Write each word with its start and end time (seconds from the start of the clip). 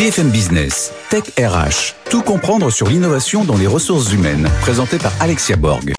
BFM 0.00 0.30
Business, 0.30 0.94
Tech 1.10 1.24
RH, 1.38 1.94
tout 2.08 2.22
comprendre 2.22 2.70
sur 2.70 2.88
l'innovation 2.88 3.44
dans 3.44 3.58
les 3.58 3.66
ressources 3.66 4.10
humaines, 4.14 4.48
présenté 4.62 4.96
par 4.96 5.12
Alexia 5.20 5.56
Borg. 5.56 5.92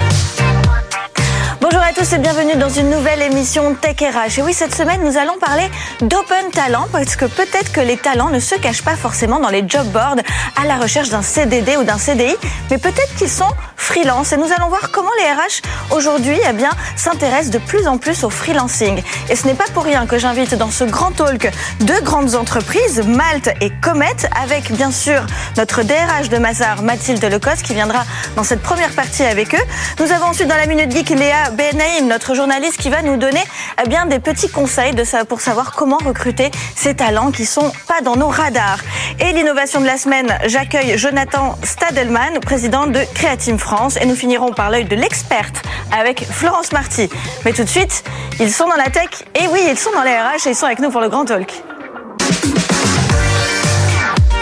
Bonjour 1.62 1.80
à 1.80 1.94
tous 1.94 2.12
et 2.12 2.18
bienvenue 2.18 2.56
dans 2.56 2.70
une 2.70 2.90
nouvelle 2.90 3.22
émission 3.22 3.76
Tech 3.76 3.98
RH. 4.00 4.40
Et 4.40 4.42
oui, 4.42 4.54
cette 4.54 4.74
semaine, 4.74 5.02
nous 5.04 5.18
allons 5.18 5.38
parler 5.38 5.70
d'open 6.02 6.50
talent 6.52 6.88
parce 6.92 7.16
que 7.16 7.26
peut-être 7.26 7.72
que 7.72 7.80
les 7.80 7.96
talents 7.96 8.32
ne 8.32 8.40
se 8.40 8.56
cachent 8.56 8.82
pas 8.82 8.96
forcément 8.96 9.40
dans 9.40 9.50
les 9.50 9.64
job 9.68 9.86
boards 9.94 10.16
à 10.60 10.66
la 10.66 10.78
recherche 10.78 11.10
d'un 11.10 11.22
CDD 11.22 11.78
ou 11.78 11.84
d'un 11.84 12.00
CDI, 12.00 12.34
mais 12.72 12.80
peut-être 12.80 13.14
qu'ils 13.20 13.30
sont 13.30 13.54
freelance. 13.82 14.32
Et 14.32 14.38
nous 14.38 14.52
allons 14.56 14.70
voir 14.70 14.92
comment 14.92 15.10
les 15.20 15.26
RH 15.26 15.62
aujourd'hui 15.96 16.38
eh 16.48 16.54
bien, 16.54 16.70
s'intéressent 16.96 17.52
de 17.52 17.58
plus 17.58 17.88
en 17.88 17.98
plus 17.98 18.24
au 18.24 18.30
freelancing. 18.30 19.02
Et 19.30 19.36
ce 19.36 19.48
n'est 19.48 19.56
pas 19.56 19.66
pour 19.74 19.84
rien 19.84 20.06
que 20.06 20.18
j'invite 20.18 20.56
dans 20.56 20.70
ce 20.70 20.84
grand 20.84 21.12
talk 21.12 21.52
deux 21.82 22.00
grandes 22.02 22.36
entreprises, 22.36 23.02
Malte 23.06 23.50
et 23.60 23.72
Comet, 23.82 24.16
avec 24.42 24.72
bien 24.72 24.92
sûr 24.92 25.26
notre 25.58 25.82
DRH 25.84 26.30
de 26.30 26.38
Mazar, 26.38 26.84
Mathilde 26.84 27.24
Lecos, 27.24 27.64
qui 27.64 27.74
viendra 27.74 28.04
dans 28.36 28.44
cette 28.44 28.62
première 28.62 28.92
partie 28.92 29.24
avec 29.24 29.56
eux. 29.56 29.66
Nous 30.00 30.12
avons 30.12 30.28
ensuite 30.28 30.48
dans 30.48 30.58
la 30.58 30.68
Minute 30.68 30.92
Geek 30.92 31.10
Léa 31.10 31.50
Benaïm, 31.52 32.08
notre 32.08 32.36
journaliste, 32.36 32.78
qui 32.78 32.90
va 32.90 33.02
nous 33.02 33.18
donner 33.18 33.44
eh 33.84 33.90
bien, 33.90 34.06
des 34.06 34.20
petits 34.20 34.50
conseils 34.50 34.94
de 34.94 35.04
ça, 35.04 35.26
pour 35.26 35.42
savoir 35.42 35.74
comment 35.74 35.98
recruter 35.98 36.52
ces 36.76 36.96
talents 36.96 37.32
qui 37.32 37.46
sont 37.46 37.72
pas 37.88 38.02
dans 38.02 38.16
nos 38.16 38.28
radars. 38.28 38.80
Et 39.20 39.34
l'innovation 39.34 39.82
de 39.82 39.86
la 39.86 39.98
semaine, 39.98 40.38
j'accueille 40.46 40.98
Jonathan 40.98 41.58
Stadelman, 41.64 42.40
président 42.40 42.88
de 42.88 43.00
Creative 43.14 43.58
France 43.58 43.98
et 44.02 44.06
nous 44.06 44.16
finirons 44.16 44.54
par 44.54 44.70
l'œil 44.70 44.86
de 44.86 44.96
l'experte 44.96 45.64
avec 45.92 46.24
Florence 46.24 46.72
Marty. 46.72 47.10
Mais 47.46 47.54
tout 47.54 47.64
de 47.64 47.70
suite, 47.70 48.04
ils 48.40 48.52
sont 48.52 48.68
dans 48.68 48.76
la 48.76 48.90
tech 48.90 49.10
et 49.36 49.48
oui, 49.48 49.60
ils 49.70 49.78
sont 49.78 49.92
dans 49.94 50.04
les 50.04 50.16
RH 50.16 50.48
et 50.48 50.50
ils 50.52 50.56
sont 50.56 50.66
avec 50.66 50.80
nous 50.80 50.90
pour 50.90 51.02
le 51.02 51.10
Grand 51.10 51.26
Talk. 51.26 51.52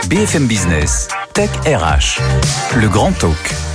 BFM 0.08 0.48
Business, 0.48 1.08
Tech 1.34 1.50
RH, 1.66 2.20
le 2.76 2.88
Grand 2.88 3.12
Talk. 3.12 3.69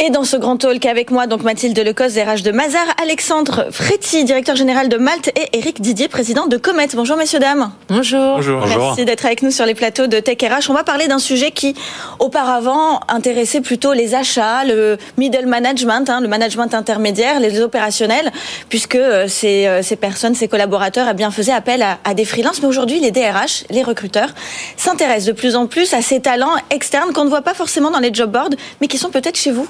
Et 0.00 0.10
dans 0.10 0.24
ce 0.24 0.36
grand 0.36 0.56
talk 0.56 0.86
avec 0.86 1.12
moi, 1.12 1.28
donc 1.28 1.44
Mathilde 1.44 1.78
Lecos, 1.78 2.18
RH 2.18 2.42
de 2.42 2.50
Mazar, 2.50 2.84
Alexandre 3.00 3.68
Fréty, 3.70 4.24
directeur 4.24 4.56
général 4.56 4.88
de 4.88 4.96
Malte, 4.96 5.28
et 5.28 5.56
Eric 5.56 5.80
Didier, 5.80 6.08
président 6.08 6.48
de 6.48 6.56
Comet. 6.56 6.88
Bonjour 6.94 7.16
messieurs, 7.16 7.38
dames. 7.38 7.70
Bonjour. 7.88 8.34
Bonjour. 8.34 8.66
Merci 8.66 9.04
d'être 9.04 9.24
avec 9.24 9.42
nous 9.42 9.52
sur 9.52 9.64
les 9.64 9.74
plateaux 9.74 10.08
de 10.08 10.18
Tech 10.18 10.38
RH. 10.42 10.68
On 10.68 10.74
va 10.74 10.82
parler 10.82 11.06
d'un 11.06 11.20
sujet 11.20 11.52
qui, 11.52 11.76
auparavant, 12.18 12.98
intéressait 13.06 13.60
plutôt 13.60 13.92
les 13.92 14.16
achats, 14.16 14.64
le 14.64 14.98
middle 15.16 15.46
management, 15.46 16.10
hein, 16.10 16.20
le 16.20 16.26
management 16.26 16.74
intermédiaire, 16.74 17.38
les 17.38 17.60
opérationnels, 17.60 18.32
puisque 18.68 18.96
euh, 18.96 19.28
ces, 19.28 19.68
euh, 19.68 19.82
ces 19.82 19.94
personnes, 19.94 20.34
ces 20.34 20.48
collaborateurs, 20.48 21.06
eh 21.08 21.14
bien, 21.14 21.30
faisaient 21.30 21.52
appel 21.52 21.82
à, 21.82 21.98
à 22.02 22.14
des 22.14 22.24
freelances. 22.24 22.60
Mais 22.60 22.68
aujourd'hui, 22.68 22.98
les 22.98 23.12
DRH, 23.12 23.62
les 23.70 23.84
recruteurs, 23.84 24.30
s'intéressent 24.76 25.26
de 25.26 25.32
plus 25.32 25.54
en 25.54 25.68
plus 25.68 25.94
à 25.94 26.02
ces 26.02 26.18
talents 26.18 26.56
externes 26.70 27.12
qu'on 27.12 27.24
ne 27.24 27.30
voit 27.30 27.42
pas 27.42 27.54
forcément 27.54 27.92
dans 27.92 28.00
les 28.00 28.12
job 28.12 28.32
boards, 28.32 28.50
mais 28.80 28.88
qui 28.88 28.98
sont 28.98 29.10
peut-être 29.10 29.38
chez 29.38 29.52
vous, 29.52 29.68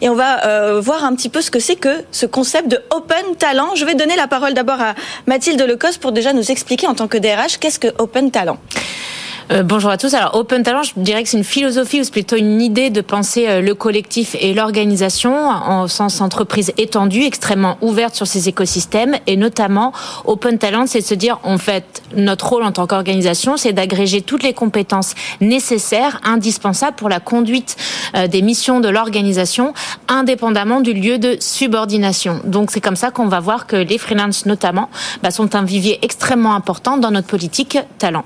Et 0.00 0.08
on 0.08 0.14
va 0.14 0.46
euh, 0.46 0.80
voir 0.80 1.04
un 1.04 1.14
petit 1.14 1.28
peu 1.28 1.40
ce 1.40 1.50
que 1.50 1.60
c'est 1.60 1.76
que 1.76 2.04
ce 2.10 2.26
concept 2.26 2.68
de 2.68 2.78
open 2.90 3.36
talent. 3.38 3.74
Je 3.74 3.84
vais 3.84 3.94
donner 3.94 4.16
la 4.16 4.26
parole 4.26 4.54
d'abord 4.54 4.80
à 4.80 4.94
Mathilde 5.26 5.60
Lecos 5.60 5.98
pour 6.00 6.12
déjà 6.12 6.32
nous 6.32 6.50
expliquer 6.50 6.86
en 6.86 6.94
tant 6.94 7.08
que 7.08 7.18
DRH 7.18 7.58
qu'est-ce 7.58 7.78
que 7.78 7.88
open 7.98 8.30
talent? 8.30 8.58
Euh, 9.50 9.62
bonjour 9.64 9.90
à 9.90 9.98
tous. 9.98 10.14
Alors 10.14 10.36
Open 10.36 10.62
Talent, 10.62 10.82
je 10.84 10.92
dirais 10.96 11.22
que 11.22 11.28
c'est 11.28 11.36
une 11.36 11.44
philosophie 11.44 12.00
ou 12.00 12.04
plutôt 12.04 12.36
une 12.36 12.60
idée 12.60 12.90
de 12.90 13.00
penser 13.00 13.46
euh, 13.48 13.60
le 13.60 13.74
collectif 13.74 14.36
et 14.38 14.54
l'organisation 14.54 15.48
en 15.48 15.88
sens 15.88 16.20
entreprise 16.20 16.72
étendue, 16.78 17.24
extrêmement 17.24 17.76
ouverte 17.80 18.14
sur 18.14 18.26
ces 18.26 18.48
écosystèmes 18.48 19.16
et 19.26 19.36
notamment 19.36 19.92
Open 20.26 20.58
Talent, 20.58 20.86
c'est 20.86 21.00
de 21.00 21.04
se 21.04 21.14
dire 21.14 21.40
en 21.42 21.58
fait 21.58 22.02
notre 22.14 22.48
rôle 22.48 22.62
en 22.62 22.72
tant 22.72 22.86
qu'organisation, 22.86 23.56
c'est 23.56 23.72
d'agréger 23.72 24.20
toutes 24.20 24.44
les 24.44 24.52
compétences 24.52 25.14
nécessaires, 25.40 26.20
indispensables 26.24 26.96
pour 26.96 27.08
la 27.08 27.18
conduite 27.18 27.76
euh, 28.14 28.28
des 28.28 28.42
missions 28.42 28.78
de 28.78 28.88
l'organisation, 28.88 29.74
indépendamment 30.06 30.80
du 30.80 30.92
lieu 30.92 31.18
de 31.18 31.36
subordination. 31.40 32.40
Donc 32.44 32.70
c'est 32.70 32.80
comme 32.80 32.96
ça 32.96 33.10
qu'on 33.10 33.26
va 33.26 33.40
voir 33.40 33.66
que 33.66 33.76
les 33.76 33.98
freelances 33.98 34.46
notamment 34.46 34.88
bah, 35.22 35.32
sont 35.32 35.56
un 35.56 35.64
vivier 35.64 35.98
extrêmement 36.02 36.54
important 36.54 36.96
dans 36.96 37.10
notre 37.10 37.26
politique 37.26 37.78
talent. 37.98 38.24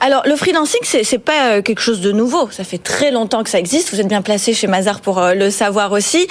Alors 0.00 0.22
le 0.26 0.36
freelancing, 0.66 1.04
c'est, 1.04 1.18
pas 1.18 1.52
euh, 1.52 1.62
quelque 1.62 1.80
chose 1.80 2.00
de 2.00 2.12
nouveau. 2.12 2.50
Ça 2.50 2.64
fait 2.64 2.78
très 2.78 3.10
longtemps 3.10 3.42
que 3.42 3.50
ça 3.50 3.58
existe. 3.58 3.90
Vous 3.92 4.00
êtes 4.00 4.08
bien 4.08 4.22
placé 4.22 4.54
chez 4.54 4.66
Mazar 4.66 5.00
pour 5.00 5.18
euh, 5.18 5.34
le 5.34 5.50
savoir 5.50 5.92
aussi. 5.92 6.26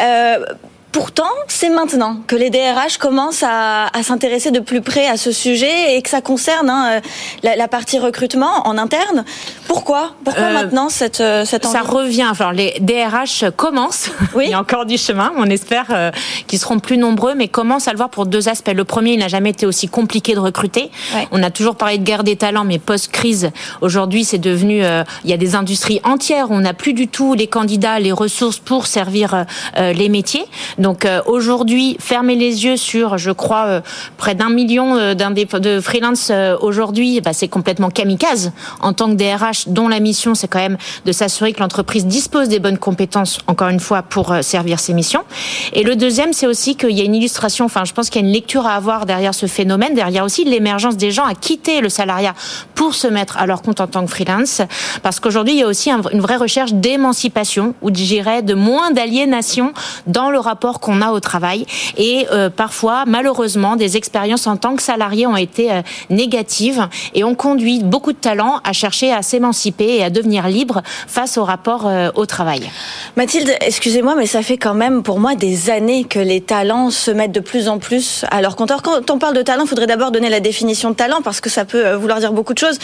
Euh, 0.00 0.44
Pourtant, 0.92 1.28
c'est 1.48 1.68
maintenant 1.68 2.18
que 2.26 2.34
les 2.34 2.50
DRH 2.50 2.98
commencent 2.98 3.42
à, 3.42 3.86
à 3.86 4.02
s'intéresser 4.02 4.50
de 4.50 4.60
plus 4.60 4.80
près 4.80 5.06
à 5.06 5.16
ce 5.16 5.32
sujet 5.32 5.96
et 5.96 6.02
que 6.02 6.08
ça 6.08 6.20
concerne 6.20 6.70
hein, 6.70 7.00
la, 7.42 7.56
la, 7.56 7.68
partie 7.68 7.98
recrutement 7.98 8.66
en 8.66 8.78
interne. 8.78 9.24
Pourquoi? 9.66 10.12
Pourquoi 10.24 10.42
euh, 10.42 10.52
maintenant 10.52 10.88
cette, 10.88 11.22
cette 11.44 11.66
envie? 11.66 11.74
Ça 11.74 11.82
revient. 11.82 12.26
Enfin, 12.30 12.52
les 12.52 12.78
DRH 12.80 13.44
commencent. 13.56 14.10
Oui. 14.34 14.44
Il 14.48 14.50
y 14.50 14.54
a 14.54 14.60
encore 14.60 14.86
du 14.86 14.96
chemin. 14.96 15.32
On 15.36 15.44
espère 15.50 15.86
euh, 15.90 16.10
qu'ils 16.46 16.58
seront 16.58 16.78
plus 16.78 16.96
nombreux, 16.96 17.34
mais 17.34 17.48
commencent 17.48 17.86
à 17.86 17.92
le 17.92 17.98
voir 17.98 18.08
pour 18.08 18.26
deux 18.26 18.48
aspects. 18.48 18.72
Le 18.74 18.84
premier, 18.84 19.12
il 19.12 19.18
n'a 19.18 19.28
jamais 19.28 19.50
été 19.50 19.66
aussi 19.66 19.88
compliqué 19.88 20.34
de 20.34 20.40
recruter. 20.40 20.90
Ouais. 21.14 21.28
On 21.32 21.42
a 21.42 21.50
toujours 21.50 21.76
parlé 21.76 21.98
de 21.98 22.04
guerre 22.04 22.24
des 22.24 22.36
talents, 22.36 22.64
mais 22.64 22.78
post-crise, 22.78 23.50
aujourd'hui, 23.82 24.24
c'est 24.24 24.38
devenu. 24.38 24.82
Euh, 24.84 25.04
il 25.24 25.30
y 25.30 25.34
a 25.34 25.36
des 25.36 25.54
industries 25.54 26.00
entières 26.04 26.50
où 26.50 26.54
on 26.54 26.60
n'a 26.60 26.74
plus 26.74 26.94
du 26.94 27.08
tout 27.08 27.34
les 27.34 27.46
candidats, 27.46 27.98
les 27.98 28.12
ressources 28.12 28.58
pour 28.58 28.86
servir 28.86 29.44
euh, 29.76 29.92
les 29.92 30.08
métiers. 30.08 30.46
Donc 30.78 31.04
euh, 31.04 31.20
aujourd'hui, 31.26 31.96
fermer 32.00 32.36
les 32.36 32.64
yeux 32.64 32.76
sur, 32.76 33.18
je 33.18 33.30
crois, 33.30 33.64
euh, 33.66 33.80
près 34.16 34.34
d'un 34.34 34.48
million 34.48 34.96
euh, 34.96 35.14
de 35.14 35.80
freelance 35.80 36.32
aujourd'hui, 36.60 37.20
bah, 37.20 37.32
c'est 37.32 37.48
complètement 37.48 37.90
kamikaze 37.90 38.52
en 38.80 38.92
tant 38.92 39.10
que 39.10 39.14
DRH, 39.14 39.68
dont 39.68 39.88
la 39.88 40.00
mission, 40.00 40.34
c'est 40.34 40.48
quand 40.48 40.58
même 40.58 40.78
de 41.04 41.12
s'assurer 41.12 41.52
que 41.52 41.60
l'entreprise 41.60 42.06
dispose 42.06 42.48
des 42.48 42.60
bonnes 42.60 42.78
compétences, 42.78 43.38
encore 43.46 43.68
une 43.68 43.80
fois, 43.80 44.02
pour 44.02 44.34
servir 44.42 44.80
ses 44.80 44.94
missions. 44.94 45.24
Et 45.72 45.82
le 45.82 45.96
deuxième, 45.96 46.32
c'est 46.32 46.46
aussi 46.46 46.76
qu'il 46.76 46.92
y 46.92 47.00
a 47.00 47.04
une 47.04 47.14
illustration, 47.14 47.64
enfin, 47.64 47.84
je 47.84 47.92
pense 47.92 48.10
qu'il 48.10 48.22
y 48.22 48.24
a 48.24 48.28
une 48.28 48.32
lecture 48.32 48.66
à 48.66 48.74
avoir 48.74 49.06
derrière 49.06 49.34
ce 49.34 49.46
phénomène, 49.46 49.94
derrière 49.94 50.24
aussi 50.24 50.44
l'émergence 50.44 50.96
des 50.96 51.10
gens 51.10 51.24
à 51.24 51.34
quitter 51.34 51.80
le 51.80 51.88
salariat 51.88 52.34
pour 52.74 52.94
se 52.94 53.06
mettre 53.06 53.36
à 53.38 53.46
leur 53.46 53.62
compte 53.62 53.80
en 53.80 53.86
tant 53.86 54.04
que 54.04 54.10
freelance, 54.10 54.62
parce 55.02 55.20
qu'aujourd'hui, 55.20 55.54
il 55.54 55.60
y 55.60 55.62
a 55.62 55.66
aussi 55.66 55.90
une 55.90 56.20
vraie 56.20 56.36
recherche 56.36 56.72
d'émancipation, 56.72 57.74
ou 57.82 57.90
dirais 57.90 58.42
de 58.42 58.54
moins 58.54 58.90
d'aliénation 58.90 59.72
dans 60.06 60.30
le 60.30 60.38
rapport 60.38 60.67
qu'on 60.72 61.00
a 61.02 61.10
au 61.10 61.20
travail. 61.20 61.66
Et 61.96 62.26
euh, 62.32 62.50
parfois, 62.50 63.04
malheureusement, 63.06 63.76
des 63.76 63.96
expériences 63.96 64.46
en 64.46 64.56
tant 64.56 64.76
que 64.76 64.82
salarié 64.82 65.26
ont 65.26 65.36
été 65.36 65.72
euh, 65.72 65.82
négatives 66.10 66.86
et 67.14 67.24
ont 67.24 67.34
conduit 67.34 67.82
beaucoup 67.82 68.12
de 68.12 68.18
talents 68.18 68.60
à 68.64 68.72
chercher 68.72 69.12
à 69.12 69.22
s'émanciper 69.22 69.96
et 69.96 70.04
à 70.04 70.10
devenir 70.10 70.48
libre 70.48 70.82
face 71.06 71.38
au 71.38 71.44
rapport 71.44 71.86
euh, 71.86 72.10
au 72.14 72.26
travail. 72.26 72.70
Mathilde, 73.16 73.50
excusez-moi, 73.62 74.14
mais 74.16 74.26
ça 74.26 74.42
fait 74.42 74.58
quand 74.58 74.74
même 74.74 75.02
pour 75.02 75.18
moi 75.18 75.34
des 75.34 75.70
années 75.70 76.04
que 76.04 76.18
les 76.18 76.40
talents 76.40 76.90
se 76.90 77.10
mettent 77.10 77.32
de 77.32 77.40
plus 77.40 77.68
en 77.68 77.78
plus 77.78 78.24
à 78.30 78.42
leur 78.42 78.56
compteur. 78.56 78.82
Quand 78.82 79.10
on 79.10 79.18
parle 79.18 79.34
de 79.34 79.42
talent, 79.42 79.64
il 79.64 79.68
faudrait 79.68 79.86
d'abord 79.86 80.10
donner 80.10 80.28
la 80.28 80.40
définition 80.40 80.90
de 80.90 80.96
talent 80.96 81.22
parce 81.22 81.40
que 81.40 81.50
ça 81.50 81.64
peut 81.64 81.94
vouloir 81.94 82.18
dire 82.18 82.32
beaucoup 82.32 82.54
de 82.54 82.58
choses. 82.58 82.78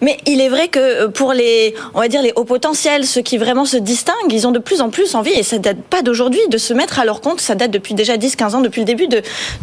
Mais 0.00 0.18
il 0.26 0.40
est 0.40 0.48
vrai 0.48 0.68
que 0.68 1.06
pour 1.06 1.32
les, 1.32 1.74
on 1.94 2.00
va 2.00 2.08
dire 2.08 2.22
les 2.22 2.32
hauts 2.36 2.44
potentiels, 2.44 3.06
ceux 3.06 3.22
qui 3.22 3.38
vraiment 3.38 3.64
se 3.64 3.76
distinguent, 3.76 4.30
ils 4.30 4.46
ont 4.46 4.52
de 4.52 4.58
plus 4.58 4.80
en 4.80 4.90
plus 4.90 5.14
envie, 5.14 5.32
et 5.32 5.42
ça 5.42 5.58
date 5.58 5.78
pas 5.78 6.02
d'aujourd'hui, 6.02 6.40
de 6.50 6.58
se 6.58 6.72
mettre 6.74 6.98
à 6.98 7.04
leur 7.04 7.20
ça 7.38 7.54
date 7.54 7.70
depuis 7.70 7.94
déjà 7.94 8.16
10-15 8.16 8.54
ans, 8.56 8.60
depuis 8.60 8.80
le 8.80 8.84
début 8.84 9.08
de, 9.08 9.22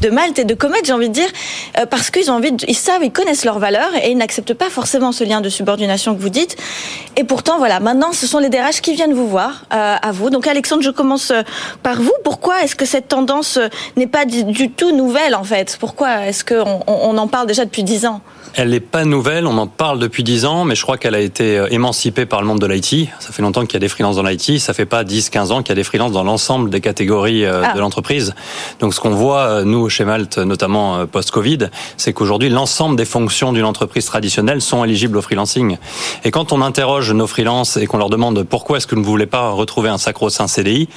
Malte 0.10 0.40
et 0.40 0.46
de 0.46 0.54
Comet, 0.54 0.78
j'ai 0.84 0.94
envie 0.94 1.10
de 1.10 1.14
dire, 1.14 1.28
euh, 1.80 1.86
parce 1.86 2.12
qu'ils 2.12 2.32
ont 2.32 2.36
envie, 2.36 2.52
ils 2.68 2.76
savent, 2.76 3.04
ils 3.04 3.12
connaissent 3.12 3.46
leurs 3.46 3.60
valeurs 3.60 3.96
et 4.02 4.12
ils 4.12 4.18
n'acceptent 4.18 4.54
pas 4.54 4.70
forcément 4.70 5.12
ce 5.12 5.24
lien 5.24 5.42
de 5.42 5.50
subordination 5.50 6.16
que 6.16 6.22
vous 6.22 6.30
dites. 6.30 6.56
Et 7.18 7.24
pourtant, 7.24 7.58
voilà, 7.58 7.80
maintenant, 7.80 8.14
ce 8.14 8.28
sont 8.28 8.40
les 8.40 8.50
DRH 8.50 8.82
qui 8.82 8.94
viennent 8.94 9.14
vous 9.14 9.28
voir, 9.28 9.66
euh, 9.74 9.96
à 10.02 10.12
vous. 10.12 10.30
Donc, 10.30 10.48
Alexandre, 10.48 10.84
je 10.84 10.92
commence 10.92 11.32
euh, 11.32 11.42
par 11.84 12.02
vous. 12.02 12.14
Pourquoi 12.24 12.64
est-ce 12.64 12.76
que 12.76 12.86
cette 12.86 13.08
tendance 13.08 13.60
n'est 13.98 14.08
pas 14.08 14.26
du, 14.26 14.70
tout 14.70 14.92
nouvelle, 14.92 15.36
en 15.36 15.44
fait? 15.44 15.78
Pourquoi 15.80 16.28
est-ce 16.28 16.44
qu'on 16.44 16.82
on 16.88 17.18
en 17.18 17.28
parle 17.28 17.48
déjà 17.48 17.66
depuis 17.66 17.84
10 17.84 18.06
ans? 18.06 18.22
Elle 18.54 18.70
n'est 18.70 18.80
pas 18.80 19.06
nouvelle, 19.06 19.48
on 19.48 19.58
en 19.58 19.68
parle 19.68 20.00
depuis 20.00 20.24
10 20.24 20.46
ans, 20.46 20.66
mais 20.66 20.76
je 20.76 20.82
crois 20.82 20.98
qu'elle 20.98 21.16
a 21.16 21.20
été 21.20 21.58
euh, 21.58 21.68
émancipée 21.72 22.26
par 22.26 22.42
le 22.42 22.48
monde 22.48 22.60
de 22.60 22.68
l'IT. 22.68 23.10
Ça 23.20 23.32
fait 23.32 23.42
longtemps 23.42 23.66
qu'il 23.66 23.74
y 23.74 23.78
a 23.78 23.80
des 23.80 23.90
freelances 23.90 24.16
dans 24.16 24.24
l'IT, 24.24 24.60
ça 24.60 24.74
fait 24.74 24.86
pas 24.86 25.04
10-15 25.04 25.52
ans 25.52 25.62
qu'il 25.62 25.70
y 25.70 25.72
a 25.72 25.76
des 25.76 25.84
freelances 25.84 26.12
dans 26.12 26.24
l'ensemble 26.24 26.70
des 26.70 26.82
catégories 26.82 27.46
euh, 27.46 27.64
ah. 27.66 27.74
de 27.74 27.80
l'entreprise. 27.80 28.34
Donc 28.80 28.94
ce 28.94 29.00
qu'on 29.00 29.12
voit, 29.12 29.42
euh, 29.42 29.64
nous, 29.64 29.90
chez 29.90 30.06
Malte, 30.06 30.38
notamment 30.38 31.06
post-Covid, 31.08 31.70
c'est 31.98 32.14
qu'aujourd'hui, 32.14 32.50
l'ensemble 32.50 32.96
des 32.96 33.06
fonctions 33.06 33.54
d'une 33.54 33.66
entreprise 33.66 34.06
traditionnelle 34.06 34.62
sont 34.62 34.84
éligibles 34.84 35.18
au 35.18 35.22
freelancing. 35.22 35.78
Et 36.24 36.32
quand 36.32 36.52
on 36.54 36.62
interroge 36.62 37.12
nos 37.12 37.28
freelances 37.28 37.78
et 37.78 37.88
qu'on 37.88 37.98
leur 37.98 38.10
demande 38.10 38.44
pourquoi 38.44 38.78
est-ce 38.78 38.88
que 38.88 38.96
vous 38.96 39.02
ne 39.02 39.06
voulez 39.06 39.26
pas 39.26 39.50
retrouver 39.50 39.90
un 39.90 39.98
sacro-saint 39.98 40.48
CDI, 40.48 40.88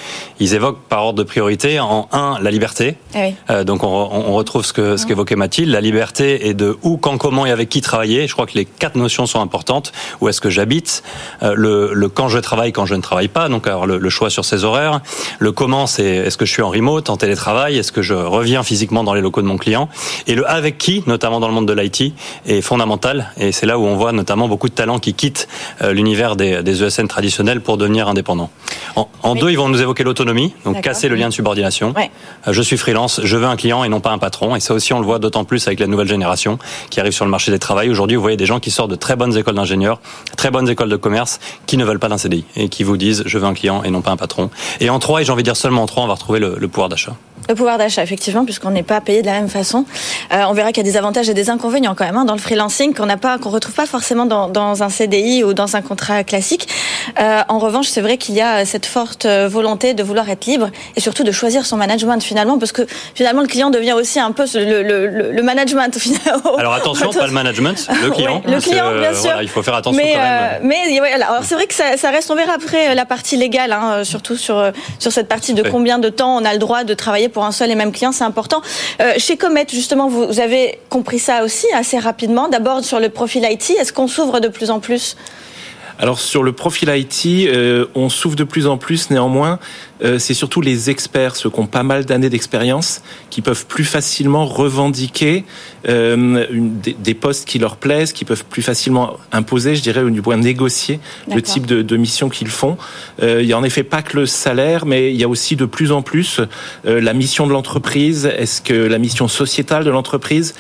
ils 0.41 0.55
évoquent 0.55 0.83
par 0.89 1.05
ordre 1.05 1.19
de 1.19 1.25
priorité 1.25 1.81
en 1.81 2.09
un, 2.13 2.39
la 2.41 2.51
liberté. 2.51 2.97
Ah 3.15 3.19
oui. 3.23 3.35
euh, 3.51 3.65
donc 3.65 3.83
on, 3.83 3.87
on, 3.87 4.33
retrouve 4.35 4.65
ce 4.65 4.73
que 4.73 4.97
ce 4.97 5.07
qu'évoquait 5.07 5.37
Mathilde, 5.37 5.71
la 5.71 5.81
liberté 5.81 6.49
est 6.49 6.55
de 6.55 6.77
où, 6.83 6.97
quand, 6.97 7.19
comment 7.19 7.38
et 7.47 7.51
avec 7.51 7.69
qui 7.69 7.81
travailler. 7.81 8.27
Je 8.27 8.33
crois 8.33 8.47
que 8.47 8.55
les 8.55 8.65
quatre 8.65 8.97
notions 8.97 9.27
sont 9.27 9.41
importantes. 9.41 9.93
Où 10.21 10.29
est-ce 10.29 10.41
que 10.41 10.51
j'habite 10.51 11.03
euh, 11.43 11.55
le, 11.57 11.93
le, 11.95 12.09
quand 12.09 12.29
je 12.29 12.39
travaille, 12.39 12.73
quand 12.73 12.87
je 12.87 12.95
ne 12.95 13.03
travaille 13.03 13.29
pas. 13.29 13.49
Donc 13.49 13.67
alors 13.67 13.87
le, 13.87 13.99
le 13.99 14.11
choix 14.11 14.31
sur 14.31 14.45
ses 14.45 14.65
horaires. 14.65 15.01
Le 15.39 15.53
comment, 15.53 15.87
c'est 15.87 16.05
est-ce 16.05 16.37
que 16.37 16.45
je 16.45 16.53
suis 16.53 16.63
en 16.63 16.71
remote, 16.71 17.11
en 17.11 17.17
télétravail? 17.17 17.79
Est-ce 17.79 17.93
que 17.93 18.03
je 18.03 18.15
reviens 18.15 18.63
physiquement 18.63 19.05
dans 19.05 19.15
les 19.15 19.21
locaux 19.21 19.43
de 19.43 19.47
mon 19.47 19.59
client? 19.59 19.89
Et 20.27 20.35
le 20.35 20.49
avec 20.49 20.79
qui, 20.79 21.03
notamment 21.07 21.41
dans 21.41 21.49
le 21.49 21.55
monde 21.55 21.69
de 21.69 21.73
l'IT, 21.73 22.15
est 22.47 22.61
fondamental. 22.61 23.33
Et 23.37 23.53
c'est 23.53 23.67
là 23.67 23.79
où 23.79 23.85
on 23.85 23.97
voit 23.97 24.13
notamment 24.13 24.49
beaucoup 24.49 24.69
de 24.69 24.75
talents 24.75 24.99
qui 24.99 25.15
quittent 25.15 25.49
euh, 25.83 25.93
l'univers 25.93 26.37
des, 26.37 26.63
des, 26.63 26.83
ESN 26.83 27.09
traditionnels 27.09 27.61
pour 27.61 27.77
devenir 27.77 28.09
indépendants. 28.09 28.51
En, 29.23 29.35
deux, 29.35 29.51
ils 29.51 29.59
vont 29.59 29.69
nous 29.69 29.81
évoquer 29.81 30.05
l'autonomie, 30.05 30.55
donc 30.65 30.81
casser 30.81 31.09
le 31.09 31.17
lien 31.17 31.29
de 31.29 31.35
subordination. 31.35 31.95
Euh, 31.97 32.53
je 32.53 32.63
suis 32.63 32.77
freelance, 32.77 33.21
je 33.23 33.37
veux 33.37 33.47
un 33.47 33.57
client 33.57 33.85
et 33.85 33.89
non 33.89 34.01
pas 34.01 34.11
un 34.11 34.19
patron. 34.19 34.57
Et 34.57 34.61
ça 34.61 34.75
aussi, 34.75 34.93
on 34.93 35.01
le 35.01 35.07
voit 35.07 35.19
d'autant 35.19 35.45
plus 35.45 35.67
avec 35.67 35.81
la 35.81 35.87
nouvelle 35.87 36.09
génération 36.09 36.59
qui 36.91 37.01
arrive 37.01 37.13
sur 37.13 37.25
le 37.25 37.28
marché 37.29 37.51
des 37.51 37.59
travail. 37.59 37.91
Aujourd'hui, 37.91 38.17
vous 38.17 38.23
voyez 38.23 38.37
des 38.37 38.47
gens 38.47 38.61
qui 38.61 38.71
sortent 38.71 38.91
de 38.91 38.97
très 38.97 39.17
bonnes 39.17 39.37
écoles 39.37 39.55
d'ingénieurs, 39.55 40.01
très 40.37 40.51
bonnes 40.51 40.69
écoles 40.69 40.89
de 40.89 40.97
commerce, 40.97 41.41
qui 41.67 41.77
ne 41.77 41.85
veulent 41.85 41.99
pas 41.99 42.09
d'un 42.09 42.19
CDI 42.19 42.45
et 42.57 42.69
qui 42.69 42.85
vous 42.85 42.97
disent 42.97 43.23
je 43.27 43.39
veux 43.39 43.47
un 43.47 43.55
client 43.55 43.83
et 43.83 43.91
non 43.91 44.03
pas 44.03 44.11
un 44.11 44.17
patron. 44.17 44.51
Et 44.81 44.91
en 44.91 44.99
trois, 44.99 45.21
et 45.21 45.25
j'ai 45.25 45.33
envie 45.33 45.43
de 45.43 45.49
dire 45.49 45.57
seulement 45.57 45.83
en 45.83 45.87
trois, 45.87 46.03
on 46.03 46.07
va 46.07 46.15
retrouver 46.15 46.41
le, 46.41 46.57
le 46.59 46.69
pouvoir 46.69 46.89
d'achat. 46.89 47.17
Le 47.49 47.55
pouvoir 47.55 47.79
d'achat, 47.79 48.03
effectivement, 48.03 48.45
puisqu'on 48.45 48.71
n'est 48.71 48.83
pas 48.83 49.01
payé 49.01 49.23
de 49.23 49.27
la 49.27 49.33
même 49.33 49.49
façon. 49.49 49.87
Euh, 50.35 50.43
on 50.49 50.53
verra 50.53 50.71
qu'il 50.71 50.85
y 50.85 50.89
a 50.89 50.93
des 50.93 50.99
avantages 50.99 51.31
et 51.31 51.35
des 51.35 51.49
inconvénients 51.49 51.95
quand 51.95 52.05
même 52.05 52.19
hein, 52.19 52.27
dans 52.27 52.35
le 52.35 52.41
freelancing 52.41 52.93
qu'on 52.93 53.07
n'a 53.07 53.17
pas, 53.17 53.39
qu'on 53.39 53.49
retrouve 53.49 53.75
pas 53.75 53.87
forcément 53.87 54.27
dans, 54.27 54.49
dans, 54.49 54.83
un 54.83 54.91
CDI 54.91 55.45
ou 55.45 55.55
dans 55.55 55.75
un 55.75 55.81
contrat 55.81 56.25
classique. 56.25 56.69
Euh, 57.19 57.41
en 57.49 57.59
revanche, 57.59 57.87
c'est 57.89 58.03
vrai 58.03 58.19
qu'il 58.19 58.35
y 58.35 58.43
a 58.43 58.67
cette 58.67 58.85
forte 58.85 59.25
euh, 59.25 59.49
volonté 59.49 59.95
de 59.95 60.03
vouloir 60.03 60.29
être 60.29 60.45
libre 60.45 60.69
et 60.95 61.01
surtout 61.01 61.25
de 61.25 61.33
choisir 61.33 61.65
son 61.65 61.79
management 61.79 62.23
finalement, 62.23 62.59
parce 62.59 62.73
que 62.73 62.83
finalement 63.15 63.41
le 63.41 63.47
client 63.47 63.71
devient 63.71 63.95
aussi 63.95 64.21
un 64.21 64.33
peu 64.33 64.45
le, 64.55 64.83
le, 64.83 65.33
le 65.33 65.43
management. 65.43 65.97
Alors 66.59 66.75
attention, 66.75 67.11
pas 67.11 67.27
le 67.27 67.33
management, 67.33 67.89
le 68.03 68.11
client. 68.15 68.43
le 68.47 68.61
client, 68.61 68.93
bien 68.93 69.15
sûr. 69.15 69.41
il 69.41 69.49
faut 69.49 69.63
faire 69.63 69.75
attention 69.75 70.03
mais, 70.03 70.13
quand 70.13 70.21
même. 70.21 70.61
mais 70.65 71.01
alors 71.15 71.45
c'est 71.45 71.55
vrai 71.55 71.67
que 71.67 71.75
ça, 71.75 71.97
ça, 71.97 72.11
reste. 72.11 72.31
On 72.31 72.35
verra 72.35 72.53
après 72.53 72.95
la 72.95 73.07
partie 73.07 73.39
légale, 73.39 73.73
hein, 73.73 74.05
surtout 74.05 74.37
sur 74.37 74.71
sur 74.99 75.13
cette 75.13 75.29
partie 75.29 75.55
de 75.55 75.63
combien 75.63 75.99
de 75.99 76.11
temps 76.11 76.37
on 76.37 76.45
a 76.45 76.53
le 76.53 76.59
droit 76.59 76.85
de 76.85 76.93
travailler 76.93 77.31
pour 77.31 77.38
un 77.45 77.53
seul 77.53 77.71
et 77.71 77.75
même 77.75 77.93
client, 77.93 78.13
c'est 78.13 78.25
important. 78.25 78.61
Euh, 79.01 79.13
chez 79.19 79.37
Comet, 79.37 79.67
justement, 79.71 80.09
vous, 80.09 80.41
avez 80.41 80.79
compris 80.89 81.19
ça 81.19 81.45
aussi 81.45 81.67
assez 81.75 81.99
rapidement. 81.99 82.49
D'abord 82.49 82.85
sur 82.85 83.01
le 83.01 83.09
profil 83.09 83.47
IT, 83.49 83.71
est-ce 83.71 83.93
qu'on 83.93 84.09
s'ouvre 84.09 84.41
de 84.41 84.49
plus 84.49 84.71
en 84.71 84.81
plus? 84.81 85.17
Alors 86.01 86.21
sur 86.21 86.45
le 86.45 86.53
profil 86.53 86.89
IT, 86.91 87.49
euh, 87.49 87.87
on 87.97 88.09
s'ouvre 88.09 88.37
de 88.37 88.45
plus 88.45 88.69
en 88.69 88.77
plus 88.77 89.11
néanmoins 89.11 89.59
euh, 90.03 90.19
c'est 90.19 90.35
surtout 90.35 90.61
les 90.61 90.91
experts, 90.91 91.37
ceux 91.37 91.51
qui 91.51 91.61
ont 91.61 91.67
pas 91.67 91.83
mal 91.83 92.05
d'années 92.05 92.31
d'expérience, 92.31 93.03
qui 93.31 93.43
peuvent 93.43 93.67
plus 93.67 93.85
facilement 93.85 94.47
revendiquer 94.47 95.45
euh, 95.89 96.47
des, 96.51 97.15
postes 97.15 97.49
qui 97.49 97.59
leur 97.59 97.77
plaisent, 97.77 98.13
qui 98.13 98.25
peuvent 98.25 98.45
plus 98.45 98.63
facilement 98.63 99.17
imposer, 99.33 99.75
je 99.75 99.83
dirais, 99.83 100.03
au 100.03 100.11
du 100.11 100.23
point 100.23 100.37
négocier 100.37 101.01
le 101.33 101.43
type 101.43 101.67
de, 101.67 101.97
mission 101.97 102.29
qu'ils 102.29 102.49
font. 102.49 102.77
Euh, 103.23 103.43
il 103.43 103.49
y 103.49 103.53
a 103.53 103.59
en 103.59 103.65
effet 103.65 103.83
pas 103.83 104.03
que 104.03 104.17
le 104.17 104.27
salaire, 104.27 104.87
mais 104.87 105.13
il 105.13 105.21
y 105.21 105.25
a 105.25 105.29
aussi 105.29 105.57
de 105.57 105.65
plus 105.65 105.91
en 105.91 106.03
plus 106.03 106.41
la 106.85 107.13
mission 107.13 107.47
de 107.47 107.53
l'entreprise. 107.53 108.27
Est-ce 108.27 108.63
que 108.63 108.73
la 108.73 108.99
mission 108.99 109.27
sociétale 109.27 109.85
de 109.85 109.91
l'entreprise, 109.91 110.55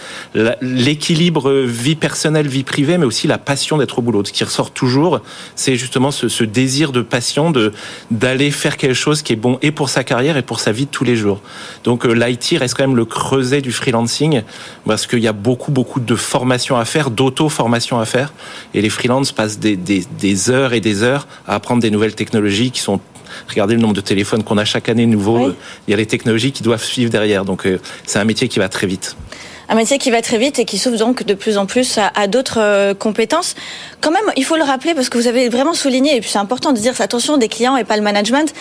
l'équilibre 0.60 1.52
vie 1.52 1.94
personnelle, 1.94 2.48
vie 2.48 2.64
privée, 2.64 2.98
mais 2.98 3.06
aussi 3.06 3.26
la 3.26 3.38
passion 3.38 3.78
d'être 3.78 3.98
au 3.98 4.02
boulot. 4.02 4.24
Ce 4.24 4.32
qui 4.32 4.44
ressort 4.44 4.72
toujours, 4.72 5.20
c'est 5.54 5.76
justement 5.76 6.10
ce, 6.10 6.28
ce, 6.28 6.44
désir 6.44 6.92
de 6.92 7.02
passion 7.02 7.50
de 7.50 7.72
d'aller 8.10 8.50
faire 8.50 8.76
quelque 8.76 8.94
chose 8.94 9.22
qui 9.28 9.34
est 9.34 9.36
bon 9.36 9.58
et 9.60 9.72
pour 9.72 9.90
sa 9.90 10.04
carrière 10.04 10.38
et 10.38 10.42
pour 10.42 10.58
sa 10.58 10.72
vie 10.72 10.86
de 10.86 10.90
tous 10.90 11.04
les 11.04 11.14
jours. 11.14 11.42
Donc 11.84 12.06
euh, 12.06 12.14
l'IT 12.14 12.58
reste 12.58 12.74
quand 12.74 12.84
même 12.84 12.96
le 12.96 13.04
creuset 13.04 13.60
du 13.60 13.72
freelancing 13.72 14.40
parce 14.86 15.06
qu'il 15.06 15.18
y 15.18 15.28
a 15.28 15.34
beaucoup 15.34 15.70
beaucoup 15.70 16.00
de 16.00 16.16
formations 16.16 16.78
à 16.78 16.86
faire, 16.86 17.10
d'auto-formation 17.10 18.00
à 18.00 18.06
faire, 18.06 18.32
et 18.72 18.80
les 18.80 18.88
freelances 18.88 19.32
passent 19.32 19.58
des, 19.58 19.76
des, 19.76 20.02
des 20.18 20.48
heures 20.48 20.72
et 20.72 20.80
des 20.80 21.02
heures 21.02 21.28
à 21.46 21.56
apprendre 21.56 21.82
des 21.82 21.90
nouvelles 21.90 22.14
technologies 22.14 22.70
qui 22.70 22.80
sont 22.80 23.00
Regardez 23.50 23.74
le 23.74 23.82
nombre 23.82 23.92
de 23.92 24.00
téléphones 24.00 24.42
qu'on 24.42 24.56
a 24.56 24.64
chaque 24.64 24.88
année 24.88 25.04
nouveau. 25.04 25.50
Il 25.86 25.90
y 25.90 25.94
a 25.94 25.98
les 25.98 26.06
technologies 26.06 26.50
qui 26.50 26.62
doivent 26.62 26.82
suivre 26.82 27.10
derrière. 27.10 27.44
Donc, 27.44 27.66
euh, 27.66 27.78
c'est 28.06 28.18
un 28.18 28.24
métier 28.24 28.48
qui 28.48 28.58
va 28.58 28.70
très 28.70 28.86
vite 28.86 29.16
un 29.68 29.74
métier 29.74 29.98
qui 29.98 30.10
va 30.10 30.22
très 30.22 30.38
vite 30.38 30.58
et 30.58 30.64
qui 30.64 30.78
s'ouvre 30.78 30.96
donc 30.96 31.24
de 31.24 31.34
plus 31.34 31.58
en 31.58 31.66
plus 31.66 31.98
à, 31.98 32.26
d'autres 32.26 32.60
euh, 32.60 32.94
compétences. 32.94 33.54
Quand 34.00 34.10
même, 34.10 34.24
il 34.36 34.44
faut 34.44 34.56
le 34.56 34.62
rappeler 34.62 34.94
parce 34.94 35.08
que 35.08 35.18
vous 35.18 35.26
avez 35.26 35.48
vraiment 35.48 35.74
souligné, 35.74 36.16
et 36.16 36.20
puis 36.20 36.30
c'est 36.30 36.38
important 36.38 36.72
de 36.72 36.78
dire 36.78 36.94
attention 37.00 37.36
des 37.36 37.48
clients 37.48 37.76
et 37.76 37.84
pas 37.84 37.96
le 37.96 38.02
management. 38.02 38.52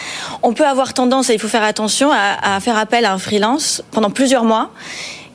On 0.43 0.53
peut 0.53 0.65
avoir 0.65 0.93
tendance, 0.93 1.29
et 1.29 1.33
il 1.33 1.39
faut 1.39 1.47
faire 1.47 1.63
attention, 1.63 2.11
à, 2.11 2.55
à 2.55 2.59
faire 2.59 2.77
appel 2.77 3.05
à 3.05 3.13
un 3.13 3.19
freelance 3.19 3.81
pendant 3.91 4.09
plusieurs 4.09 4.43
mois 4.43 4.71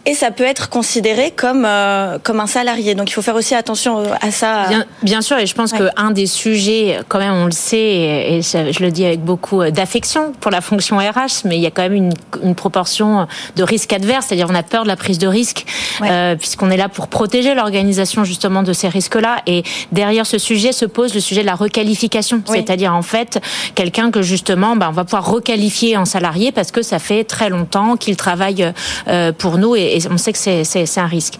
et 0.04 0.14
ça 0.14 0.30
peut 0.30 0.44
être 0.44 0.68
considéré 0.68 1.30
comme 1.30 1.64
euh, 1.64 2.18
comme 2.22 2.40
un 2.40 2.46
salarié. 2.46 2.94
Donc 2.94 3.10
il 3.10 3.12
faut 3.12 3.22
faire 3.22 3.36
aussi 3.36 3.54
attention 3.54 4.00
euh, 4.00 4.14
à 4.20 4.30
ça. 4.30 4.68
Bien, 4.68 4.84
bien 5.02 5.20
sûr, 5.22 5.38
et 5.38 5.46
je 5.46 5.54
pense 5.54 5.72
que 5.72 5.88
un 5.96 6.10
des 6.10 6.26
sujets, 6.26 6.98
quand 7.08 7.18
même, 7.18 7.34
on 7.34 7.46
le 7.46 7.52
sait, 7.52 7.78
et 7.78 8.42
je, 8.42 8.82
le 8.82 8.90
dis 8.90 9.04
avec 9.04 9.22
beaucoup 9.22 9.60
euh, 9.60 9.70
d'affection 9.70 10.32
pour 10.40 10.50
la 10.50 10.60
fonction 10.60 10.98
RH, 10.98 11.44
mais 11.44 11.56
il 11.56 11.62
y 11.62 11.66
a 11.66 11.70
quand 11.70 11.82
même 11.82 11.94
une, 11.94 12.14
une 12.42 12.54
proportion 12.54 13.26
de 13.56 13.62
risque 13.62 13.92
adverse, 13.92 14.26
c'est-à-dire 14.26 14.48
on 14.50 14.54
a 14.54 14.62
peur 14.62 14.82
de 14.82 14.88
la 14.88 14.96
prise 14.96 15.18
de 15.18 15.26
risque, 15.26 15.64
euh, 16.02 16.36
puisqu'on 16.36 16.70
est 16.70 16.76
là 16.76 16.88
pour 16.88 17.08
protéger 17.08 17.54
l'organisation 17.54 18.24
justement 18.24 18.62
de 18.62 18.72
ces 18.72 18.88
risques-là. 18.88 19.36
Et 19.46 19.62
derrière 19.92 20.26
ce 20.26 20.38
sujet 20.38 20.72
se 20.72 20.84
pose 20.84 21.14
le 21.14 21.20
sujet 21.20 21.42
de 21.42 21.46
la 21.46 21.54
requalification, 21.54 22.42
c'est-à-dire 22.46 22.94
en 22.94 23.02
fait 23.02 23.40
quelqu'un 23.74 24.10
que 24.10 24.22
justement, 24.22 24.76
ben, 24.76 24.88
on 24.88 24.92
va 24.92 25.04
pouvoir 25.04 25.30
requalifier 25.30 25.96
en 25.96 26.04
salarié 26.04 26.52
parce 26.52 26.72
que 26.72 26.82
ça 26.82 26.98
fait 26.98 27.24
très 27.24 27.50
longtemps 27.50 27.96
qu'il 27.96 28.16
travaille 28.16 28.72
euh, 29.08 29.32
pour 29.32 29.58
nous 29.58 29.76
et, 29.76 29.91
et 29.92 29.98
on 30.10 30.18
sait 30.18 30.32
que 30.32 30.38
c'est 30.38 30.98
un 30.98 31.06
risque 31.06 31.38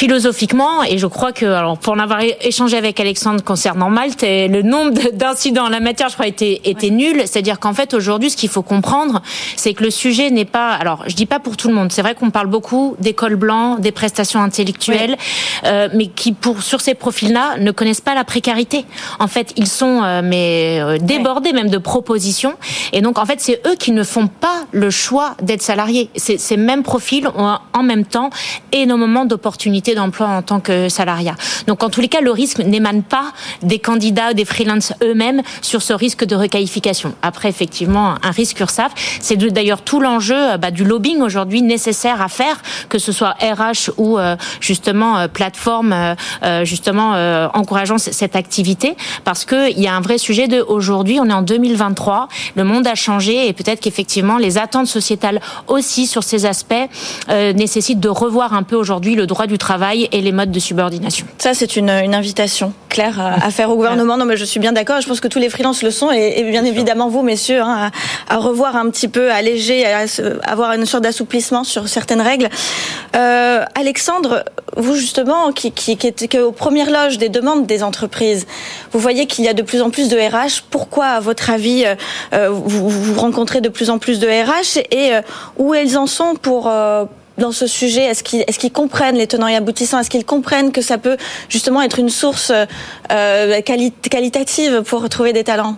philosophiquement, 0.00 0.82
et 0.82 0.96
je 0.96 1.06
crois 1.06 1.30
que, 1.30 1.44
alors 1.44 1.76
pour 1.76 1.92
en 1.92 1.98
avoir 1.98 2.20
échangé 2.40 2.78
avec 2.78 2.98
Alexandre 3.00 3.44
concernant 3.44 3.90
Malte, 3.90 4.22
le 4.22 4.62
nombre 4.62 4.98
d'incidents 5.12 5.66
en 5.66 5.68
la 5.68 5.80
matière, 5.80 6.08
je 6.08 6.14
crois, 6.14 6.26
était, 6.26 6.62
était 6.64 6.88
nul. 6.88 7.20
C'est-à-dire 7.26 7.60
qu'en 7.60 7.74
fait, 7.74 7.92
aujourd'hui, 7.92 8.30
ce 8.30 8.36
qu'il 8.38 8.48
faut 8.48 8.62
comprendre, 8.62 9.20
c'est 9.56 9.74
que 9.74 9.84
le 9.84 9.90
sujet 9.90 10.30
n'est 10.30 10.46
pas, 10.46 10.70
alors 10.72 11.04
je 11.06 11.14
dis 11.14 11.26
pas 11.26 11.38
pour 11.38 11.58
tout 11.58 11.68
le 11.68 11.74
monde, 11.74 11.92
c'est 11.92 12.00
vrai 12.00 12.14
qu'on 12.14 12.30
parle 12.30 12.46
beaucoup 12.46 12.96
d'écoles 12.98 13.36
blancs, 13.36 13.78
des 13.80 13.92
prestations 13.92 14.40
intellectuelles, 14.40 15.18
euh, 15.64 15.90
mais 15.92 16.06
qui, 16.06 16.32
pour, 16.32 16.62
sur 16.62 16.80
ces 16.80 16.94
profils-là, 16.94 17.58
ne 17.58 17.70
connaissent 17.70 18.00
pas 18.00 18.14
la 18.14 18.24
précarité. 18.24 18.86
En 19.18 19.28
fait, 19.28 19.52
ils 19.56 19.68
sont, 19.68 20.02
euh, 20.02 20.22
mais, 20.24 20.80
euh, 20.80 20.96
débordés 20.96 21.52
même 21.52 21.68
de 21.68 21.76
propositions. 21.76 22.54
Et 22.94 23.02
donc, 23.02 23.18
en 23.18 23.26
fait, 23.26 23.38
c'est 23.42 23.60
eux 23.66 23.76
qui 23.78 23.92
ne 23.92 24.02
font 24.02 24.28
pas 24.28 24.64
le 24.72 24.88
choix 24.88 25.34
d'être 25.42 25.60
salariés. 25.60 26.08
Ces 26.16 26.56
mêmes 26.56 26.84
profils 26.84 27.28
ont 27.36 27.58
en 27.74 27.82
même 27.82 28.06
temps 28.06 28.30
énormément 28.72 29.26
d'opportunités 29.26 29.89
d'emploi 29.94 30.28
en 30.28 30.42
tant 30.42 30.60
que 30.60 30.88
salariat. 30.88 31.34
Donc 31.66 31.82
en 31.82 31.90
tous 31.90 32.00
les 32.00 32.08
cas, 32.08 32.20
le 32.20 32.30
risque 32.30 32.58
n'émane 32.58 33.02
pas 33.02 33.32
des 33.62 33.78
candidats, 33.78 34.34
des 34.34 34.44
freelances 34.44 34.92
eux-mêmes 35.02 35.42
sur 35.62 35.82
ce 35.82 35.92
risque 35.92 36.24
de 36.24 36.36
requalification. 36.36 37.14
Après, 37.22 37.48
effectivement, 37.48 38.14
un 38.22 38.30
risque 38.30 38.60
URSAF, 38.60 38.92
c'est 39.20 39.36
d'ailleurs 39.36 39.82
tout 39.82 40.00
l'enjeu 40.00 40.56
bah, 40.58 40.70
du 40.70 40.84
lobbying 40.84 41.20
aujourd'hui 41.20 41.62
nécessaire 41.62 42.20
à 42.20 42.28
faire, 42.28 42.60
que 42.88 42.98
ce 42.98 43.12
soit 43.12 43.34
RH 43.40 43.90
ou 43.96 44.18
euh, 44.18 44.36
justement 44.60 45.18
euh, 45.18 45.28
plateforme, 45.28 45.92
euh, 45.92 46.64
justement 46.64 47.10
encourageant 47.54 47.98
cette 47.98 48.36
activité, 48.36 48.96
parce 49.24 49.44
qu'il 49.44 49.78
y 49.78 49.86
a 49.86 49.94
un 49.94 50.00
vrai 50.00 50.18
sujet 50.18 50.48
de 50.48 50.60
aujourd'hui, 50.60 51.18
on 51.20 51.28
est 51.28 51.32
en 51.32 51.42
2023, 51.42 52.28
le 52.56 52.64
monde 52.64 52.86
a 52.86 52.94
changé 52.94 53.48
et 53.48 53.52
peut-être 53.52 53.80
qu'effectivement 53.80 54.38
les 54.38 54.58
attentes 54.58 54.86
sociétales 54.86 55.40
aussi 55.66 56.06
sur 56.06 56.22
ces 56.22 56.46
aspects 56.46 56.74
nécessitent 57.28 58.00
de 58.00 58.08
revoir 58.08 58.54
un 58.54 58.62
peu 58.62 58.76
aujourd'hui 58.76 59.14
le 59.14 59.26
droit 59.26 59.46
du 59.46 59.58
travail 59.58 59.79
et 60.10 60.20
les 60.20 60.32
modes 60.32 60.50
de 60.50 60.60
subordination. 60.60 61.26
Ça, 61.38 61.54
c'est 61.54 61.76
une, 61.76 61.90
invitation 61.90 62.72
claire 62.88 63.20
à, 63.20 63.50
faire 63.50 63.70
au 63.70 63.76
gouvernement. 63.76 64.16
Non, 64.16 64.24
mais 64.24 64.36
je 64.36 64.44
suis 64.44 64.60
bien 64.60 64.72
d'accord. 64.72 65.00
Je 65.00 65.06
pense 65.06 65.20
que 65.20 65.28
tous 65.28 65.38
les 65.38 65.48
freelances 65.48 65.82
le 65.82 65.90
sont 65.90 66.10
et, 66.10 66.42
bien 66.50 66.64
évidemment 66.64 67.08
vous, 67.08 67.22
messieurs, 67.22 67.60
hein, 67.60 67.90
à, 68.28 68.36
revoir 68.36 68.76
un 68.76 68.90
petit 68.90 69.08
peu, 69.08 69.30
à 69.30 69.36
alléger, 69.36 69.86
à, 69.86 70.04
avoir 70.44 70.72
une 70.72 70.86
sorte 70.86 71.04
d'assouplissement 71.04 71.64
sur 71.64 71.88
certaines 71.88 72.20
règles. 72.20 72.48
Euh, 73.16 73.64
Alexandre, 73.74 74.44
vous 74.76 74.94
justement, 74.96 75.52
qui, 75.52 75.72
qui, 75.72 75.98
aux 76.38 76.52
premières 76.52 76.90
loges 76.90 77.18
des 77.18 77.28
demandes 77.28 77.66
des 77.66 77.82
entreprises, 77.82 78.46
vous 78.92 78.98
voyez 78.98 79.26
qu'il 79.26 79.44
y 79.44 79.48
a 79.48 79.54
de 79.54 79.62
plus 79.62 79.82
en 79.82 79.90
plus 79.90 80.08
de 80.08 80.16
RH. 80.16 80.64
Pourquoi, 80.70 81.06
à 81.06 81.20
votre 81.20 81.50
avis, 81.50 81.84
euh, 81.84 81.94
euh, 82.34 82.50
vous, 82.50 82.88
vous, 82.88 83.20
rencontrez 83.20 83.60
de 83.60 83.68
plus 83.68 83.90
en 83.90 83.98
plus 83.98 84.18
de 84.18 84.26
RH 84.26 84.78
et 84.90 85.12
où 85.56 85.74
elles 85.74 85.96
en 85.96 86.06
sont 86.06 86.34
pour 86.34 86.70
dans 87.40 87.52
ce 87.52 87.66
sujet 87.66 88.02
Est-ce 88.04 88.22
qu'ils 88.22 88.42
est 88.42 88.70
comprennent 88.70 89.16
les 89.16 89.26
tenants 89.26 89.48
et 89.48 89.56
aboutissants 89.56 89.98
Est-ce 89.98 90.10
qu'ils 90.10 90.24
comprennent 90.24 90.70
que 90.70 90.82
ça 90.82 90.98
peut 90.98 91.16
justement 91.48 91.82
être 91.82 91.98
une 91.98 92.10
source 92.10 92.52
euh, 93.10 93.60
qualitative 93.62 94.82
pour 94.82 95.02
retrouver 95.02 95.32
des 95.32 95.42
talents? 95.42 95.76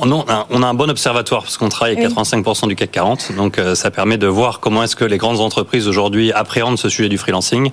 On 0.00 0.62
a 0.62 0.66
un 0.66 0.74
bon 0.74 0.88
observatoire 0.90 1.42
parce 1.42 1.56
qu'on 1.56 1.68
travaille 1.68 1.96
avec 1.96 2.08
85% 2.08 2.68
du 2.68 2.76
CAC 2.76 2.92
40, 2.92 3.32
donc 3.36 3.58
euh, 3.58 3.74
ça 3.74 3.90
permet 3.90 4.16
de 4.16 4.28
voir 4.28 4.60
comment 4.60 4.84
est-ce 4.84 4.94
que 4.94 5.04
les 5.04 5.18
grandes 5.18 5.40
entreprises 5.40 5.88
aujourd'hui 5.88 6.30
appréhendent 6.32 6.78
ce 6.78 6.88
sujet 6.88 7.08
du 7.08 7.18
freelancing. 7.18 7.72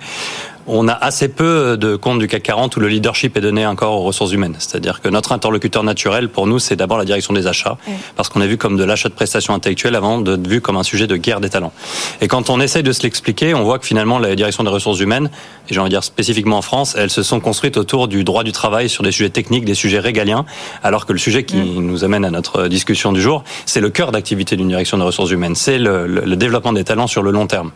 On 0.67 0.87
a 0.87 0.93
assez 0.93 1.27
peu 1.27 1.77
de 1.77 1.95
comptes 1.95 2.19
du 2.19 2.27
CAC 2.27 2.43
40 2.43 2.77
où 2.77 2.79
le 2.79 2.87
leadership 2.87 3.37
est 3.37 3.41
donné 3.41 3.65
encore 3.65 3.93
aux 3.93 4.03
ressources 4.03 4.31
humaines. 4.31 4.55
C'est-à-dire 4.59 5.01
que 5.01 5.09
notre 5.09 5.31
interlocuteur 5.31 5.83
naturel, 5.83 6.29
pour 6.29 6.47
nous, 6.47 6.59
c'est 6.59 6.75
d'abord 6.75 6.97
la 6.97 7.05
direction 7.05 7.33
des 7.33 7.47
achats, 7.47 7.77
parce 8.15 8.29
qu'on 8.29 8.41
est 8.41 8.47
vu 8.47 8.57
comme 8.57 8.77
de 8.77 8.83
l'achat 8.83 9.09
de 9.09 9.13
prestations 9.13 9.53
intellectuelles 9.53 9.95
avant 9.95 10.19
d'être 10.19 10.47
vu 10.47 10.61
comme 10.61 10.77
un 10.77 10.83
sujet 10.83 11.07
de 11.07 11.15
guerre 11.15 11.39
des 11.39 11.49
talents. 11.49 11.73
Et 12.21 12.27
quand 12.27 12.49
on 12.49 12.59
essaye 12.59 12.83
de 12.83 12.91
se 12.91 13.03
l'expliquer, 13.03 13.53
on 13.53 13.63
voit 13.63 13.79
que 13.79 13.85
finalement, 13.85 14.19
la 14.19 14.35
direction 14.35 14.63
des 14.63 14.69
ressources 14.69 14.99
humaines, 14.99 15.29
et 15.69 15.73
j'ai 15.73 15.79
envie 15.79 15.89
de 15.89 15.95
dire 15.95 16.03
spécifiquement 16.03 16.57
en 16.57 16.61
France, 16.61 16.95
elles 16.97 17.09
se 17.09 17.23
sont 17.23 17.39
construites 17.39 17.77
autour 17.77 18.07
du 18.07 18.23
droit 18.23 18.43
du 18.43 18.51
travail 18.51 18.89
sur 18.89 19.03
des 19.03 19.11
sujets 19.11 19.29
techniques, 19.29 19.65
des 19.65 19.75
sujets 19.75 19.99
régaliens, 19.99 20.45
alors 20.83 21.05
que 21.05 21.13
le 21.13 21.19
sujet 21.19 21.43
qui 21.43 21.57
nous 21.57 22.03
amène 22.03 22.25
à 22.25 22.31
notre 22.31 22.67
discussion 22.67 23.11
du 23.11 23.21
jour, 23.21 23.43
c'est 23.65 23.81
le 23.81 23.89
cœur 23.89 24.11
d'activité 24.11 24.55
d'une 24.55 24.69
direction 24.69 24.97
des 24.97 25.03
ressources 25.03 25.31
humaines, 25.31 25.55
c'est 25.55 25.77
le, 25.77 26.07
le, 26.07 26.35
développement 26.35 26.73
des 26.73 26.83
talents 26.83 27.07
sur 27.07 27.23
le 27.23 27.31
long 27.31 27.47
terme. 27.47 27.71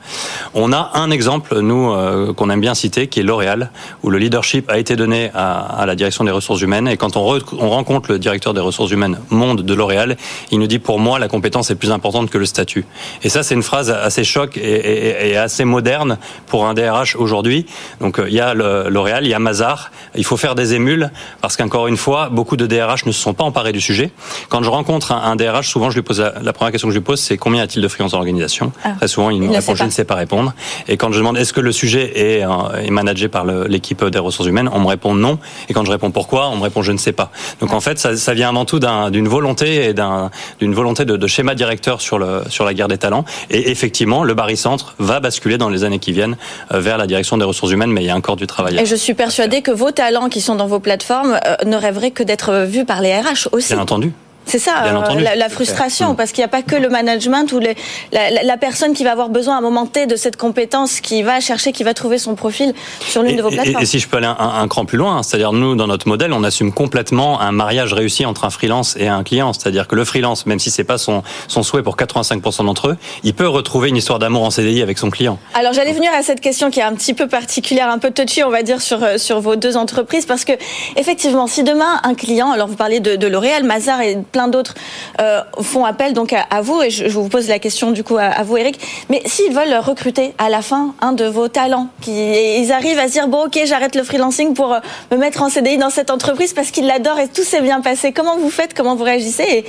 On 0.53 0.74
a 0.74 0.91
un 0.96 1.12
exemple, 1.12 1.60
nous, 1.60 1.91
euh, 1.91 2.34
qu'on 2.34 2.50
aime 2.50 2.62
bien 2.62 2.75
qui 3.09 3.19
est 3.19 3.24
L'Oréal, 3.24 3.71
où 4.03 4.09
le 4.09 4.17
leadership 4.17 4.69
a 4.69 4.77
été 4.77 4.95
donné 4.95 5.31
à, 5.33 5.59
à, 5.59 5.86
la 5.86 5.95
direction 5.95 6.24
des 6.24 6.31
ressources 6.31 6.62
humaines, 6.62 6.88
et 6.88 6.98
quand 6.98 7.17
on, 7.17 7.39
on 7.59 7.69
rencontre 7.69 8.12
le 8.12 8.19
directeur 8.19 8.53
des 8.53 8.62
ressources 8.62 8.91
humaines 8.91 9.19
monde 9.29 9.62
de 9.62 9.74
L'Oréal, 9.74 10.17
il 10.51 10.59
nous 10.59 10.67
dit 10.67 10.79
pour 10.79 11.00
moi 11.00 11.19
la 11.19 11.27
compétence 11.27 11.71
est 11.71 11.75
plus 11.75 11.91
importante 11.91 12.29
que 12.29 12.38
le 12.38 12.45
statut. 12.45 12.86
Et 13.24 13.29
ça, 13.29 13.43
c'est 13.43 13.55
une 13.55 13.63
phrase 13.63 13.89
assez 13.89 14.24
choc 14.24 14.57
et, 14.57 14.62
et, 14.62 15.29
et, 15.31 15.38
assez 15.38 15.65
moderne 15.65 16.17
pour 16.48 16.65
un 16.65 16.74
DRH 16.74 17.15
aujourd'hui. 17.15 17.65
Donc 18.00 18.19
euh, 18.19 18.27
il 18.27 18.33
y 18.33 18.39
a 18.39 18.53
L'Oréal, 18.53 19.25
il 19.25 19.29
y 19.29 19.33
a 19.33 19.39
Mazar. 19.39 19.91
Il 20.15 20.25
faut 20.25 20.38
faire 20.38 20.55
des 20.55 20.74
émules 20.74 21.12
parce 21.41 21.57
qu'encore 21.57 21.88
une 21.88 21.98
fois, 21.98 22.29
beaucoup 22.29 22.57
de 22.57 22.65
DRH 22.65 23.05
ne 23.05 23.12
se 23.12 23.21
sont 23.21 23.33
pas 23.33 23.43
emparés 23.43 23.71
du 23.71 23.81
sujet. 23.81 24.12
Quand 24.50 24.63
je 24.63 24.69
rencontre 24.69 25.12
un, 25.12 25.36
DRH, 25.36 25.69
souvent 25.69 25.89
je 25.89 25.95
lui 25.95 26.01
pose 26.01 26.19
la, 26.19 26.53
première 26.53 26.71
question 26.71 26.88
que 26.88 26.93
je 26.93 27.00
lui 27.00 27.05
pose, 27.05 27.19
c'est 27.19 27.38
combien 27.38 27.63
a-t-il 27.63 27.81
de 27.81 27.88
freelance 27.88 28.12
dans 28.12 28.17
l'organisation? 28.17 28.71
Ah. 28.83 28.93
Très 28.98 29.07
souvent, 29.07 29.29
il, 29.29 29.41
me 29.41 29.51
répond 29.51 29.75
je 29.75 29.83
ne 29.83 29.89
sais 29.89 30.03
pas 30.03 30.15
répondre. 30.15 30.53
Et 30.88 30.98
quand 30.98 31.12
je 31.12 31.19
demande 31.19 31.38
est-ce 31.38 31.53
que 31.53 31.62
le 31.62 31.71
sujet 31.71 32.39
est, 32.39 32.43
est 32.75 32.89
managé 32.89 33.27
par 33.27 33.45
l'équipe 33.45 34.03
des 34.05 34.19
ressources 34.19 34.47
humaines, 34.47 34.69
on 34.73 34.79
me 34.79 34.88
répond 34.88 35.13
non. 35.13 35.39
Et 35.69 35.73
quand 35.73 35.85
je 35.85 35.91
réponds 35.91 36.11
pourquoi, 36.11 36.49
on 36.49 36.57
me 36.57 36.63
répond 36.63 36.81
je 36.81 36.91
ne 36.91 36.97
sais 36.97 37.11
pas. 37.11 37.31
Donc 37.59 37.73
en 37.73 37.79
fait, 37.79 37.99
ça, 37.99 38.15
ça 38.15 38.33
vient 38.33 38.49
avant 38.49 38.65
tout 38.65 38.79
d'une 38.79 39.27
volonté 39.27 39.89
et 39.89 39.93
d'une 39.93 40.73
volonté 40.73 41.05
de, 41.05 41.17
de, 41.17 41.27
schéma 41.27 41.55
directeur 41.55 42.01
sur, 42.01 42.19
le, 42.19 42.43
sur 42.49 42.65
la 42.65 42.73
guerre 42.73 42.88
des 42.88 42.97
talents. 42.97 43.25
Et 43.49 43.69
effectivement, 43.71 44.23
le 44.23 44.33
barycentre 44.33 44.95
va 44.99 45.19
basculer 45.19 45.57
dans 45.57 45.69
les 45.69 45.83
années 45.83 45.99
qui 45.99 46.11
viennent 46.11 46.38
euh, 46.73 46.79
vers 46.79 46.97
la 46.97 47.07
direction 47.07 47.38
des 47.38 47.45
ressources 47.45 47.71
humaines, 47.71 47.91
mais 47.91 48.01
il 48.01 48.07
y 48.07 48.11
a 48.11 48.15
encore 48.15 48.35
du 48.35 48.47
travail. 48.47 48.77
Et 48.79 48.85
je 48.85 48.95
suis 48.95 49.13
persuadée 49.13 49.61
que 49.61 49.71
vos 49.71 49.91
talents 49.91 50.29
qui 50.29 50.41
sont 50.41 50.55
dans 50.55 50.67
vos 50.67 50.79
plateformes 50.79 51.39
euh, 51.45 51.55
ne 51.65 51.75
rêveraient 51.75 52.11
que 52.11 52.23
d'être 52.23 52.65
vus 52.65 52.85
par 52.85 53.01
les 53.01 53.13
RH 53.13 53.49
aussi. 53.51 53.73
Bien 53.73 53.81
entendu. 53.81 54.13
C'est 54.50 54.58
ça, 54.58 54.84
euh, 54.84 55.36
la, 55.36 55.50
frustration, 55.50 56.13
mm. 56.13 56.15
parce 56.15 56.32
qu'il 56.32 56.41
n'y 56.41 56.46
a 56.46 56.50
pas 56.50 56.63
que 56.63 56.75
le 56.75 56.89
management 56.89 57.51
ou 57.51 57.60
les, 57.60 57.75
la, 58.12 58.58
personne 58.58 58.94
qui 58.94 59.03
va 59.03 59.12
avoir 59.12 59.29
besoin 59.29 59.56
à 59.56 59.58
un 59.60 59.62
moment 59.62 59.86
T 59.86 60.08
de 60.08 60.15
cette 60.15 60.38
compétence, 60.38 61.01
qui 61.01 61.22
va 61.22 61.39
chercher, 61.39 61.72
qui 61.72 61.84
va 61.84 61.94
trouver 61.94 62.18
son 62.18 62.34
profil 62.34 62.74
sur 63.00 63.22
l'une 63.22 63.36
de 63.36 63.44
vos 63.44 63.51
plateformes. 63.51 63.84
Et, 63.84 63.86
si 63.86 64.00
je 64.00 64.08
peux 64.08 64.18
aller 64.18 64.25
un, 64.27 64.68
cran 64.68 64.86
plus 64.86 64.98
loin, 64.98 65.22
c'est-à-dire 65.22 65.53
nous, 65.53 65.75
dans 65.75 65.86
notre 65.86 66.08
modèle, 66.08 66.34
on 66.34 66.44
assume 66.44 66.74
complètement 66.74 67.39
un 67.39 67.51
mariage 67.51 67.94
réussi 67.94 68.25
entre 68.25 68.44
un 68.44 68.50
freelance 68.50 68.96
et 68.98 69.08
un 69.08 69.24
client. 69.24 69.53
C'est-à-dire 69.53 69.88
que 69.88 69.96
le 69.96 70.03
freelance, 70.03 70.48
même 70.48 70.58
si 70.58 70.72
c'est 70.72 70.84
pas 70.84 70.98
son, 70.98 71.22
son 71.48 71.62
souhait 71.62 71.84
pour 71.84 71.96
85% 71.96 72.65
d'entre 72.65 72.88
eux, 72.88 72.98
il 73.24 73.36
peut 73.36 73.48
retrouver 73.48 73.89
une 73.89 73.98
histoire 73.98 74.18
d'amour 74.18 74.44
en 74.44 74.50
CDI 74.50 74.82
avec 74.82 74.98
son 74.98 75.12
client. 75.12 75.38
Alors 75.53 75.74
j'allais 75.74 75.94
venir 75.94 76.12
à 76.18 76.24
cette 76.24 76.41
question 76.41 76.72
qui 76.72 76.79
est 76.79 76.84
un 76.84 76.96
petit 76.96 77.13
peu 77.13 77.27
particulière, 77.27 77.89
un 77.89 78.00
peu 78.00 78.10
touchy, 78.10 78.44
on 78.44 78.50
va 78.50 78.63
dire, 78.63 78.82
sur, 78.82 79.03
euh, 79.03 79.20
sur 79.20 79.41
vos 79.41 79.56
deux 79.56 79.77
entreprises, 79.77 80.25
parce 80.25 80.44
que 80.44 80.53
effectivement, 80.96 81.46
si 81.46 81.63
demain 81.63 82.00
un 82.03 82.15
client, 82.15 82.51
alors 82.51 82.68
vous 82.68 82.75
parlez 82.75 83.00
de, 83.00 83.15
de 83.15 83.27
L'Oréal, 83.27 83.63
Mazar 83.63 84.01
et 84.01 84.18
plein 84.32 84.38
d'autres 84.48 84.75
euh, 85.19 85.41
font 85.62 85.86
appel 85.86 86.13
donc 86.13 86.34
à, 86.34 86.62
vous, 86.62 86.81
et 86.81 86.89
je, 86.89 87.08
vous 87.08 87.29
pose 87.29 87.48
la 87.48 87.60
question 87.60 87.91
du 87.91 88.03
coup 88.03 88.17
à, 88.17 88.43
vous, 88.43 88.58
Eric. 88.58 88.79
Mais 89.10 89.22
s'ils 89.25 89.53
veulent 89.53 89.75
recruter 89.79 90.34
à 90.38 90.50
la 90.50 90.62
fin 90.62 90.93
un 91.01 91.13
de 91.13 91.25
vos 91.25 91.48
talents, 91.48 91.89
qui, 92.01 92.12
ils 92.12 92.72
arrivent 92.72 93.00
à 93.00 93.08
se 93.08 93.13
dire 93.13 93.27
bon, 93.27 93.46
ok, 93.46 93.60
j'arrête 93.65 93.96
le 93.96 94.03
freelancing 94.03 94.53
pour 94.53 94.74
euh, 94.74 94.79
me 95.12 95.17
mettre 95.17 95.41
en 95.41 95.50
CDI 95.50 95.77
dans 95.77 95.89
cette 95.89 96.10
entreprise 96.10 96.53
parce 96.53 96.72
qu'ils 96.72 96.88
l'adorent 96.88 97.19
et 97.19 97.27
tout 97.27 97.43
s'est 97.43 97.62
bien 97.62 97.81
passé. 97.81 98.12
Comment 98.12 98.38
vous 98.38 98.50
faites? 98.50 98.74
Comment 98.74 98.96
vous 98.96 99.03
réagissez? 99.03 99.43
Et, 99.43 99.65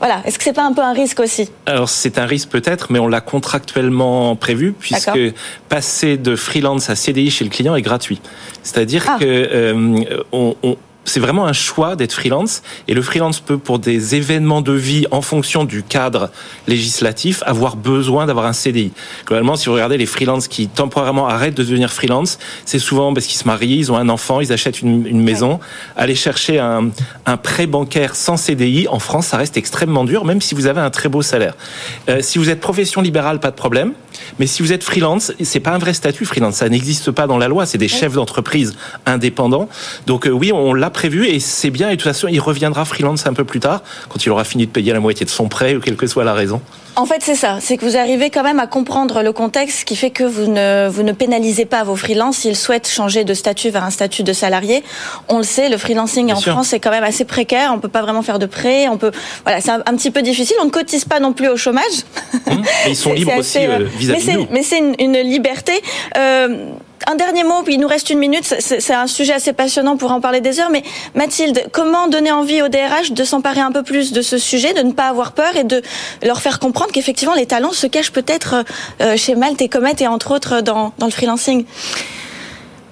voilà. 0.00 0.22
Est-ce 0.24 0.38
que 0.38 0.44
c'est 0.44 0.54
pas 0.54 0.64
un 0.64 0.72
peu 0.72 0.80
un 0.80 0.94
risque 0.94 1.20
aussi? 1.20 1.50
Alors 1.66 1.90
c'est 1.90 2.18
un 2.18 2.24
risque 2.24 2.48
peut-être, 2.48 2.90
mais 2.90 2.98
on 2.98 3.06
l'a 3.06 3.20
contractuellement 3.20 4.34
prévu 4.34 4.72
puisque 4.72 5.18
passer 5.68 6.16
de 6.16 6.36
freelance 6.36 6.88
à 6.88 6.96
CDI 6.96 7.30
chez 7.30 7.44
le 7.44 7.50
client 7.50 7.76
est 7.76 7.82
gratuit. 7.82 8.20
C'est-à-dire 8.62 9.04
ah. 9.08 9.18
que 9.20 9.24
euh, 9.26 10.22
on, 10.32 10.56
on 10.62 10.76
c'est 11.10 11.20
vraiment 11.20 11.46
un 11.46 11.52
choix 11.52 11.96
d'être 11.96 12.12
freelance 12.12 12.62
et 12.86 12.94
le 12.94 13.02
freelance 13.02 13.40
peut 13.40 13.58
pour 13.58 13.80
des 13.80 14.14
événements 14.14 14.62
de 14.62 14.72
vie 14.72 15.06
en 15.10 15.22
fonction 15.22 15.64
du 15.64 15.82
cadre 15.82 16.30
législatif 16.68 17.42
avoir 17.46 17.74
besoin 17.74 18.26
d'avoir 18.26 18.46
un 18.46 18.52
CDI. 18.52 18.92
Globalement, 19.26 19.56
si 19.56 19.66
vous 19.66 19.74
regardez 19.74 19.96
les 19.96 20.06
freelances 20.06 20.46
qui 20.46 20.68
temporairement 20.68 21.26
arrêtent 21.26 21.56
de 21.56 21.64
devenir 21.64 21.92
freelance, 21.92 22.38
c'est 22.64 22.78
souvent 22.78 23.12
parce 23.12 23.26
qu'ils 23.26 23.38
se 23.38 23.44
marient, 23.48 23.78
ils 23.78 23.90
ont 23.90 23.96
un 23.96 24.08
enfant, 24.08 24.40
ils 24.40 24.52
achètent 24.52 24.82
une, 24.82 25.20
maison. 25.20 25.58
Aller 25.96 26.14
chercher 26.14 26.60
un, 26.60 26.90
un, 27.26 27.36
prêt 27.36 27.66
bancaire 27.66 28.14
sans 28.14 28.36
CDI 28.36 28.86
en 28.88 29.00
France, 29.00 29.26
ça 29.26 29.36
reste 29.36 29.56
extrêmement 29.56 30.04
dur, 30.04 30.24
même 30.24 30.40
si 30.40 30.54
vous 30.54 30.66
avez 30.66 30.80
un 30.80 30.90
très 30.90 31.08
beau 31.08 31.22
salaire. 31.22 31.54
Euh, 32.08 32.18
si 32.20 32.38
vous 32.38 32.50
êtes 32.50 32.60
profession 32.60 33.00
libérale, 33.00 33.40
pas 33.40 33.50
de 33.50 33.56
problème. 33.56 33.94
Mais 34.38 34.46
si 34.46 34.62
vous 34.62 34.72
êtes 34.72 34.84
freelance, 34.84 35.32
c'est 35.42 35.60
pas 35.60 35.72
un 35.72 35.78
vrai 35.78 35.94
statut 35.94 36.24
freelance, 36.24 36.56
ça 36.56 36.68
n'existe 36.68 37.10
pas 37.10 37.26
dans 37.26 37.38
la 37.38 37.48
loi. 37.48 37.66
C'est 37.66 37.78
des 37.78 37.88
chefs 37.88 38.14
d'entreprise 38.14 38.74
indépendants. 39.06 39.68
Donc 40.06 40.26
euh, 40.26 40.30
oui, 40.30 40.52
on 40.52 40.74
l'a 40.74 40.90
prévu 40.90 41.26
et 41.26 41.40
c'est 41.40 41.70
bien. 41.70 41.88
Et 41.88 41.92
de 41.92 41.96
toute 41.96 42.04
façon, 42.04 42.28
il 42.28 42.40
reviendra 42.40 42.84
freelance 42.84 43.26
un 43.26 43.34
peu 43.34 43.44
plus 43.44 43.60
tard, 43.60 43.82
quand 44.08 44.24
il 44.24 44.30
aura 44.30 44.44
fini 44.44 44.66
de 44.66 44.70
payer 44.70 44.92
la 44.92 45.00
moitié 45.00 45.24
de 45.24 45.30
son 45.30 45.48
prêt 45.48 45.76
ou 45.76 45.80
quelle 45.80 45.96
que 45.96 46.06
soit 46.06 46.24
la 46.24 46.34
raison. 46.34 46.60
En 46.96 47.06
fait, 47.06 47.22
c'est 47.22 47.34
ça. 47.34 47.58
C'est 47.60 47.76
que 47.76 47.84
vous 47.84 47.96
arrivez 47.96 48.30
quand 48.30 48.42
même 48.42 48.58
à 48.60 48.66
comprendre 48.66 49.22
le 49.22 49.32
contexte 49.32 49.84
qui 49.84 49.96
fait 49.96 50.10
que 50.10 50.24
vous 50.24 50.50
ne, 50.50 50.88
vous 50.88 51.02
ne 51.02 51.12
pénalisez 51.12 51.64
pas 51.64 51.84
vos 51.84 51.96
freelances 51.96 52.38
s'ils 52.38 52.56
souhaitent 52.56 52.88
changer 52.88 53.24
de 53.24 53.34
statut 53.34 53.70
vers 53.70 53.84
un 53.84 53.90
statut 53.90 54.22
de 54.22 54.32
salarié. 54.32 54.82
On 55.28 55.38
le 55.38 55.44
sait, 55.44 55.68
le 55.68 55.78
freelancing 55.78 56.32
en 56.32 56.40
France 56.40 56.72
est 56.72 56.80
quand 56.80 56.90
même 56.90 57.04
assez 57.04 57.24
précaire. 57.24 57.72
On 57.74 57.78
peut 57.78 57.88
pas 57.88 58.02
vraiment 58.02 58.22
faire 58.22 58.38
de 58.38 58.46
prêt. 58.46 58.88
On 58.88 58.96
peut, 58.96 59.12
voilà, 59.44 59.60
c'est 59.60 59.70
un, 59.70 59.96
petit 59.96 60.10
peu 60.10 60.22
difficile. 60.22 60.56
On 60.60 60.66
ne 60.66 60.70
cotise 60.70 61.04
pas 61.04 61.20
non 61.20 61.32
plus 61.32 61.48
au 61.48 61.56
chômage. 61.56 61.84
Mmh. 62.46 62.62
ils 62.88 62.96
sont 62.96 63.12
libres 63.14 63.36
aussi 63.38 63.58
euh, 63.58 63.86
vis-à-vis 63.98 64.34
nous. 64.34 64.46
Mais 64.50 64.62
c'est 64.62 64.78
une, 64.78 64.94
une, 64.98 65.18
liberté. 65.18 65.72
Euh, 66.16 66.72
un 67.10 67.16
dernier 67.16 67.44
mot, 67.44 67.62
puis 67.64 67.74
il 67.74 67.80
nous 67.80 67.88
reste 67.88 68.10
une 68.10 68.18
minute. 68.18 68.44
C'est 68.44 68.94
un 68.94 69.06
sujet 69.06 69.32
assez 69.32 69.52
passionnant 69.52 69.96
pour 69.96 70.12
en 70.12 70.20
parler 70.20 70.40
des 70.40 70.60
heures. 70.60 70.70
Mais 70.70 70.82
Mathilde, 71.14 71.64
comment 71.72 72.08
donner 72.08 72.30
envie 72.30 72.62
au 72.62 72.68
DRH 72.68 73.12
de 73.12 73.24
s'emparer 73.24 73.60
un 73.60 73.72
peu 73.72 73.82
plus 73.82 74.12
de 74.12 74.22
ce 74.22 74.38
sujet, 74.38 74.74
de 74.74 74.82
ne 74.82 74.92
pas 74.92 75.08
avoir 75.08 75.32
peur 75.32 75.56
et 75.56 75.64
de 75.64 75.82
leur 76.22 76.40
faire 76.40 76.60
comprendre 76.60 76.92
qu'effectivement 76.92 77.34
les 77.34 77.46
talents 77.46 77.72
se 77.72 77.86
cachent 77.86 78.12
peut-être 78.12 78.64
euh, 79.00 79.16
chez 79.16 79.34
Malte 79.34 79.60
et 79.60 79.68
Comet 79.68 79.96
et 80.00 80.06
entre 80.06 80.30
autres 80.32 80.60
dans, 80.60 80.92
dans 80.98 81.06
le 81.06 81.12
freelancing 81.12 81.64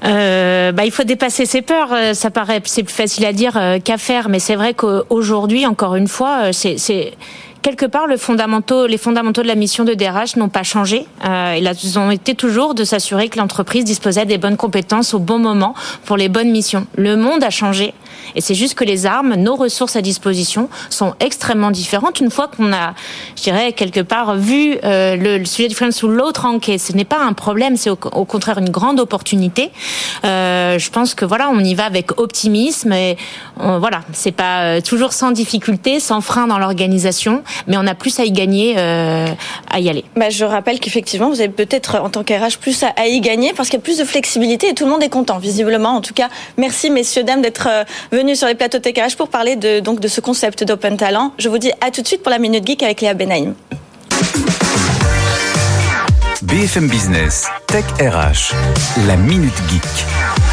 euh, 0.04 0.70
bah, 0.70 0.84
il 0.84 0.92
faut 0.92 1.02
dépasser 1.02 1.44
ses 1.44 1.60
peurs. 1.60 1.92
Euh, 1.92 2.14
ça 2.14 2.30
paraît 2.30 2.62
c'est 2.64 2.84
plus 2.84 2.94
facile 2.94 3.24
à 3.26 3.32
dire 3.32 3.60
qu'à 3.84 3.98
faire, 3.98 4.28
mais 4.28 4.38
c'est 4.38 4.54
vrai 4.54 4.74
qu'aujourd'hui, 4.74 5.66
encore 5.66 5.96
une 5.96 6.06
fois, 6.06 6.52
c'est 6.52 7.14
quelque 7.62 7.86
part, 7.86 8.06
le 8.06 8.16
fondamentaux, 8.16 8.86
les 8.86 8.98
fondamentaux 8.98 9.42
de 9.42 9.46
la 9.46 9.54
mission 9.54 9.84
de 9.84 9.94
DRH 9.94 10.36
n'ont 10.36 10.48
pas 10.48 10.62
changé. 10.62 11.06
Euh, 11.24 11.58
ils 11.82 11.98
ont 11.98 12.10
été 12.10 12.34
toujours 12.34 12.74
de 12.74 12.84
s'assurer 12.84 13.28
que 13.28 13.38
l'entreprise 13.38 13.84
disposait 13.84 14.26
des 14.26 14.38
bonnes 14.38 14.56
compétences 14.56 15.14
au 15.14 15.18
bon 15.18 15.38
moment 15.38 15.74
pour 16.04 16.16
les 16.16 16.28
bonnes 16.28 16.50
missions. 16.50 16.86
Le 16.96 17.16
monde 17.16 17.42
a 17.42 17.50
changé. 17.50 17.94
Et 18.34 18.40
c'est 18.40 18.54
juste 18.54 18.74
que 18.74 18.84
les 18.84 19.06
armes, 19.06 19.34
nos 19.34 19.56
ressources 19.56 19.96
à 19.96 20.02
disposition 20.02 20.68
sont 20.90 21.14
extrêmement 21.20 21.70
différentes 21.70 22.20
une 22.20 22.30
fois 22.30 22.48
qu'on 22.48 22.72
a, 22.72 22.94
je 23.36 23.42
dirais, 23.42 23.72
quelque 23.72 24.00
part 24.00 24.36
vu 24.36 24.78
euh, 24.84 25.16
le, 25.16 25.44
sujet 25.44 25.68
du 25.68 25.74
freelance 25.74 25.96
sous 25.96 26.08
l'autre 26.08 26.44
angle. 26.44 26.78
Ce 26.78 26.92
n'est 26.92 27.04
pas 27.04 27.20
un 27.20 27.32
problème, 27.32 27.76
c'est 27.76 27.90
au, 27.90 27.96
contraire 27.96 28.58
une 28.58 28.70
grande 28.70 29.00
opportunité. 29.00 29.70
Euh, 30.24 30.78
je 30.78 30.90
pense 30.90 31.14
que 31.14 31.24
voilà, 31.24 31.50
on 31.50 31.60
y 31.60 31.74
va 31.74 31.84
avec 31.84 32.18
optimisme 32.20 32.92
et 32.92 33.16
on, 33.58 33.78
voilà, 33.78 34.00
c'est 34.12 34.32
pas 34.32 34.62
euh, 34.62 34.80
toujours 34.80 35.12
sans 35.12 35.30
difficulté, 35.30 36.00
sans 36.00 36.20
frein 36.20 36.46
dans 36.46 36.58
l'organisation, 36.58 37.42
mais 37.66 37.76
on 37.76 37.86
a 37.86 37.94
plus 37.94 38.18
à 38.20 38.24
y 38.24 38.32
gagner, 38.32 38.76
à 38.78 39.80
y 39.80 39.88
aller. 39.88 40.04
Bah, 40.16 40.30
je 40.30 40.44
rappelle 40.44 40.80
qu'effectivement, 40.80 41.28
vous 41.30 41.40
avez 41.40 41.48
peut-être 41.48 41.96
en 41.96 42.10
tant 42.10 42.24
qu'RH 42.24 42.58
plus 42.60 42.82
à, 42.82 43.06
y 43.06 43.20
gagner 43.20 43.52
parce 43.54 43.68
qu'il 43.68 43.78
y 43.78 43.82
a 43.82 43.84
plus 43.84 43.98
de 43.98 44.04
flexibilité 44.04 44.68
et 44.68 44.74
tout 44.74 44.84
le 44.84 44.90
monde 44.90 45.02
est 45.02 45.08
content, 45.08 45.38
visiblement. 45.38 45.90
En 45.90 46.00
tout 46.00 46.14
cas, 46.14 46.28
merci 46.56 46.90
messieurs 46.90 47.22
dames 47.22 47.42
d'être 47.42 47.68
venus 48.10 48.38
sur 48.38 48.48
les 48.48 48.54
plateaux 48.54 48.78
TechRH 48.78 49.16
pour 49.16 49.28
parler 49.28 49.56
de, 49.56 49.80
donc, 49.80 50.00
de 50.00 50.08
ce 50.08 50.20
concept 50.20 50.64
d'Open 50.64 50.96
Talent. 50.96 51.32
Je 51.38 51.48
vous 51.48 51.58
dis 51.58 51.72
à 51.80 51.90
tout 51.90 52.02
de 52.02 52.06
suite 52.06 52.22
pour 52.22 52.30
la 52.30 52.38
Minute 52.38 52.66
Geek 52.66 52.82
avec 52.82 53.00
Léa 53.00 53.14
Benaïm. 53.14 53.54
BFM 56.42 56.88
Business, 56.88 57.46
Tech 57.66 57.84
RH, 58.00 58.54
la 59.06 59.16
Minute 59.16 59.52
Geek. 59.68 60.47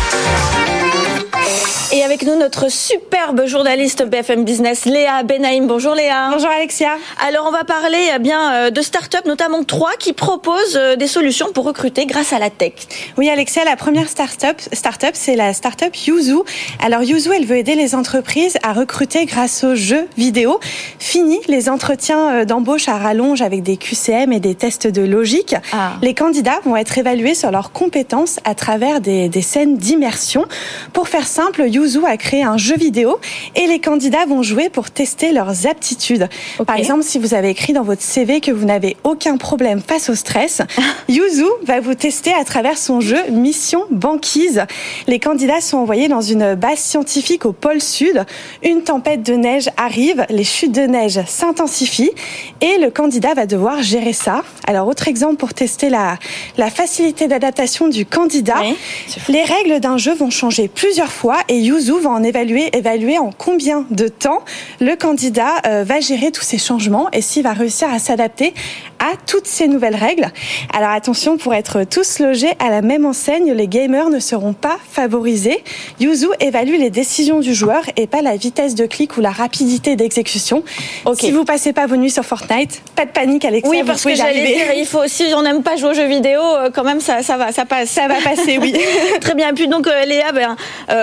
Avec 2.16 2.30
nous 2.30 2.40
notre 2.40 2.72
superbe 2.72 3.46
journaliste 3.46 4.06
BFM 4.06 4.46
Business, 4.46 4.86
Léa 4.86 5.24
Benaïm. 5.24 5.68
Bonjour 5.68 5.94
Léa. 5.94 6.30
Bonjour 6.32 6.50
Alexia. 6.50 6.96
Alors 7.28 7.46
on 7.46 7.52
va 7.52 7.66
parler 7.66 7.98
eh 8.16 8.20
bien 8.20 8.54
euh, 8.54 8.70
de 8.70 8.82
start-up, 8.82 9.26
notamment 9.26 9.66
trois 9.66 9.98
qui 10.00 10.14
proposent 10.14 10.78
euh, 10.78 10.96
des 10.96 11.08
solutions 11.08 11.48
pour 11.54 11.66
recruter 11.66 12.06
grâce 12.06 12.32
à 12.32 12.40
la 12.40 12.50
tech. 12.50 12.72
Oui 13.18 13.30
Alexia, 13.30 13.66
la 13.66 13.76
première 13.76 14.08
start-up, 14.08 14.62
start 14.72 15.06
c'est 15.12 15.36
la 15.36 15.52
start-up 15.52 15.94
Yuzu. 15.94 16.38
Alors 16.82 17.04
Yuzu, 17.04 17.32
elle 17.36 17.46
veut 17.46 17.58
aider 17.58 17.76
les 17.76 17.96
entreprises 17.96 18.58
à 18.64 18.72
recruter 18.72 19.26
grâce 19.26 19.66
aux 19.66 19.76
jeux 19.76 20.08
vidéo. 20.18 20.62
Fini 21.00 21.42
les 21.50 21.68
entretiens 21.68 22.32
euh, 22.32 22.46
d'embauche 22.46 22.88
à 22.88 22.98
rallonge 22.98 23.42
avec 23.42 23.62
des 23.62 23.76
QCM 23.76 24.32
et 24.32 24.40
des 24.40 24.56
tests 24.56 24.88
de 24.88 25.02
logique. 25.02 25.54
Ah. 25.74 25.96
Les 26.02 26.14
candidats 26.14 26.62
vont 26.64 26.78
être 26.78 26.98
évalués 26.98 27.36
sur 27.36 27.52
leurs 27.52 27.74
compétences 27.74 28.40
à 28.46 28.56
travers 28.56 29.02
des, 29.02 29.28
des 29.28 29.42
scènes 29.42 29.76
d'immersion. 29.76 30.46
Pour 30.94 31.10
faire 31.10 31.28
simple, 31.28 31.64
Yuzu 31.68 32.05
a 32.06 32.18
créé 32.18 32.44
un 32.44 32.58
jeu 32.58 32.76
vidéo 32.76 33.20
et 33.56 33.68
les 33.68 33.80
candidats 33.80 34.26
vont 34.26 34.44
jouer 34.44 34.70
pour 34.70 34.92
tester 34.92 35.32
leurs 35.32 35.68
aptitudes. 35.68 36.30
Par 36.66 36.76
exemple, 36.76 37.04
si 37.04 37.20
vous 37.20 37.34
avez 37.34 37.50
écrit 37.50 37.74
dans 37.74 37.84
votre 37.84 38.02
CV 38.02 38.42
que 38.42 38.52
vous 38.52 38.66
n'avez 38.66 38.98
aucun 39.04 39.38
problème 39.38 39.82
face 39.82 40.10
au 40.10 40.16
stress, 40.16 40.62
Yuzu 41.10 41.46
va 41.64 41.80
vous 41.80 41.94
tester 41.96 42.34
à 42.34 42.44
travers 42.44 42.78
son 42.78 43.02
jeu 43.02 43.18
Mission 43.32 43.84
Banquise. 43.92 44.66
Les 45.08 45.20
candidats 45.20 45.62
sont 45.62 45.78
envoyés 45.78 46.08
dans 46.08 46.22
une 46.22 46.56
base 46.56 46.80
scientifique 46.80 47.46
au 47.46 47.54
pôle 47.54 47.82
sud. 47.82 48.26
Une 48.64 48.84
tempête 48.84 49.24
de 49.24 49.34
neige 49.34 49.70
arrive, 49.78 50.26
les 50.30 50.44
chutes 50.44 50.72
de 50.74 50.82
neige 50.82 51.20
s'intensifient 51.28 52.12
et 52.62 52.78
le 52.78 52.90
candidat 52.90 53.34
va 53.34 53.46
devoir 53.46 53.82
gérer 53.82 54.14
ça. 54.14 54.44
Alors, 54.68 54.88
autre 54.88 55.08
exemple 55.08 55.36
pour 55.36 55.54
tester 55.54 55.90
la, 55.90 56.18
la 56.58 56.70
facilité 56.70 57.28
d'adaptation 57.28 57.88
du 57.88 58.06
candidat. 58.06 58.62
les 59.30 59.44
règles 59.44 59.80
d'un 59.80 59.98
jeu 59.98 60.14
vont 60.14 60.30
changer 60.30 60.68
plusieurs 60.68 61.12
fois 61.12 61.38
et 61.48 61.58
Yuzu 61.58 61.95
va 62.00 62.10
en 62.10 62.24
évaluer, 62.24 62.70
évaluer 62.76 63.18
en 63.18 63.32
combien 63.32 63.86
de 63.90 64.08
temps 64.08 64.44
le 64.80 64.96
candidat 64.96 65.54
euh, 65.66 65.84
va 65.84 66.00
gérer 66.00 66.32
tous 66.32 66.44
ces 66.44 66.58
changements 66.58 67.10
et 67.12 67.22
s'il 67.22 67.44
va 67.44 67.54
réussir 67.54 67.90
à 67.90 68.00
s'adapter 68.00 68.54
à 69.00 69.14
toutes 69.28 69.48
ces 69.48 69.68
nouvelles 69.68 69.96
règles. 69.96 70.28
Alors 70.74 70.90
attention, 70.90 71.38
pour 71.38 71.54
être 71.54 71.84
tous 71.84 72.20
logés 72.20 72.54
à 72.60 72.70
la 72.70 72.82
même 72.82 73.06
enseigne, 73.06 73.52
les 73.52 73.68
gamers 73.68 74.10
ne 74.10 74.20
seront 74.20 74.54
pas 74.54 74.78
favorisés. 74.92 75.64
Yuzu 76.00 76.28
évalue 76.40 76.78
les 76.80 76.90
décisions 76.90 77.40
du 77.40 77.54
joueur 77.54 77.84
et 77.98 78.08
pas 78.08 78.22
la 78.22 78.36
vitesse 78.36 78.76
de 78.76 78.86
clic 78.86 79.18
ou 79.18 79.22
la 79.22 79.32
rapidité 79.32 79.96
d'exécution. 79.96 80.64
Si 81.20 81.32
vous 81.32 81.46
passez 81.46 81.74
pas 81.74 81.88
vos 81.88 81.96
nuits 81.96 82.12
sur 82.12 82.24
Fortnite, 82.24 82.82
pas 82.96 83.06
de 83.06 83.12
panique 83.12 83.46
Alexia, 83.46 83.70
Oui, 83.70 83.84
parce 83.86 84.04
que 84.04 84.16
j'allais 84.16 84.46
dire, 84.46 84.74
il 84.76 84.86
faut 84.86 85.04
si 85.08 85.26
on 85.36 85.42
n'aime 85.42 85.64
pas 85.64 85.76
jouer 85.76 85.90
aux 85.90 85.94
jeux 85.94 86.08
vidéo, 86.08 86.42
euh, 86.42 86.70
quand 86.74 86.84
même 86.84 87.00
ça, 87.00 87.22
ça 87.22 87.38
va, 87.38 87.52
ça 87.52 87.66
passe. 87.66 87.90
Ça 87.90 88.08
va 88.08 88.16
passer, 88.24 88.58
oui. 88.58 88.74
Très 89.22 89.36
bien. 89.36 89.50
Et 89.50 89.54
puis 89.54 89.68
donc 89.68 89.88
euh, 89.88 90.06
Léa, 90.06 90.32
ben, 90.32 90.56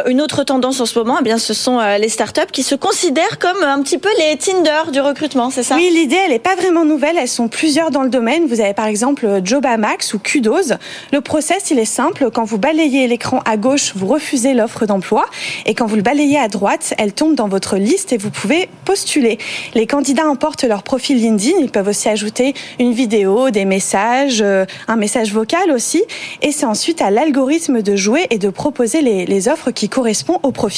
une 0.07 0.21
autre 0.21 0.45
tendance 0.45 0.81
en 0.83 0.87
ce 0.87 0.99
moment, 0.99 1.19
eh 1.21 1.23
bien, 1.23 1.39
ce 1.39 1.55
sont 1.55 1.79
les 1.99 2.09
startups 2.09 2.51
qui 2.51 2.65
se 2.65 2.75
considèrent 2.75 3.39
comme 3.39 3.63
un 3.63 3.81
petit 3.83 3.99
peu 3.99 4.09
les 4.19 4.37
Tinder 4.37 4.91
du 4.91 5.01
recrutement, 5.01 5.51
c'est 5.51 5.63
ça? 5.63 5.77
Oui, 5.77 5.89
l'idée, 5.93 6.17
elle 6.25 6.33
n'est 6.33 6.41
pas 6.41 6.57
vraiment 6.57 6.85
nouvelle. 6.85 7.17
Elles 7.17 7.29
sont 7.29 7.47
plusieurs 7.47 7.93
dans 7.93 8.03
le 8.03 8.09
domaine. 8.09 8.47
Vous 8.47 8.61
avez 8.61 8.75
par 8.75 8.87
exemple 8.87 9.41
Jobamax 9.45 10.13
ou 10.15 10.19
Kudos. 10.19 10.75
Le 11.13 11.21
process, 11.21 11.71
il 11.71 11.79
est 11.79 11.85
simple. 11.85 12.31
Quand 12.35 12.43
vous 12.43 12.59
balayez 12.59 13.07
l'écran 13.07 13.41
à 13.45 13.57
gauche, 13.57 13.93
vous 13.95 14.09
refusez 14.09 14.55
l'offre 14.55 14.85
d'emploi. 14.87 15.27
Et 15.67 15.75
quand 15.75 15.87
vous 15.87 15.95
le 15.95 16.03
balayez 16.03 16.39
à 16.39 16.49
droite, 16.49 16.95
elle 16.99 17.13
tombe 17.13 17.37
dans 17.37 17.47
votre 17.47 17.77
liste 17.77 18.13
et 18.13 18.17
vous 18.17 18.31
pouvez 18.31 18.69
postuler. 18.85 19.39
Les 19.75 19.87
candidats 19.87 20.27
emportent 20.27 20.65
leur 20.65 20.83
profil 20.83 21.19
LinkedIn. 21.19 21.59
Ils 21.61 21.71
peuvent 21.71 21.89
aussi 21.89 22.09
ajouter 22.09 22.55
une 22.81 22.93
vidéo, 22.93 23.51
des 23.51 23.67
messages, 23.67 24.43
euh, 24.43 24.65
un 24.89 24.97
message 24.97 25.33
vocal 25.33 25.71
aussi. 25.71 26.03
Et 26.43 26.51
c'est 26.51 26.67
ensuite 26.67 27.01
à 27.01 27.11
l'algorithme 27.11 27.83
de 27.83 27.95
jouer 27.95 28.27
et 28.31 28.39
de 28.39 28.51
proposer 28.51 29.01
les, 29.01 29.27
les 29.27 29.47
offres 29.47 29.71
qui 29.71 29.89
correspondent 29.89 30.41
au 30.43 30.51
profil. 30.51 30.72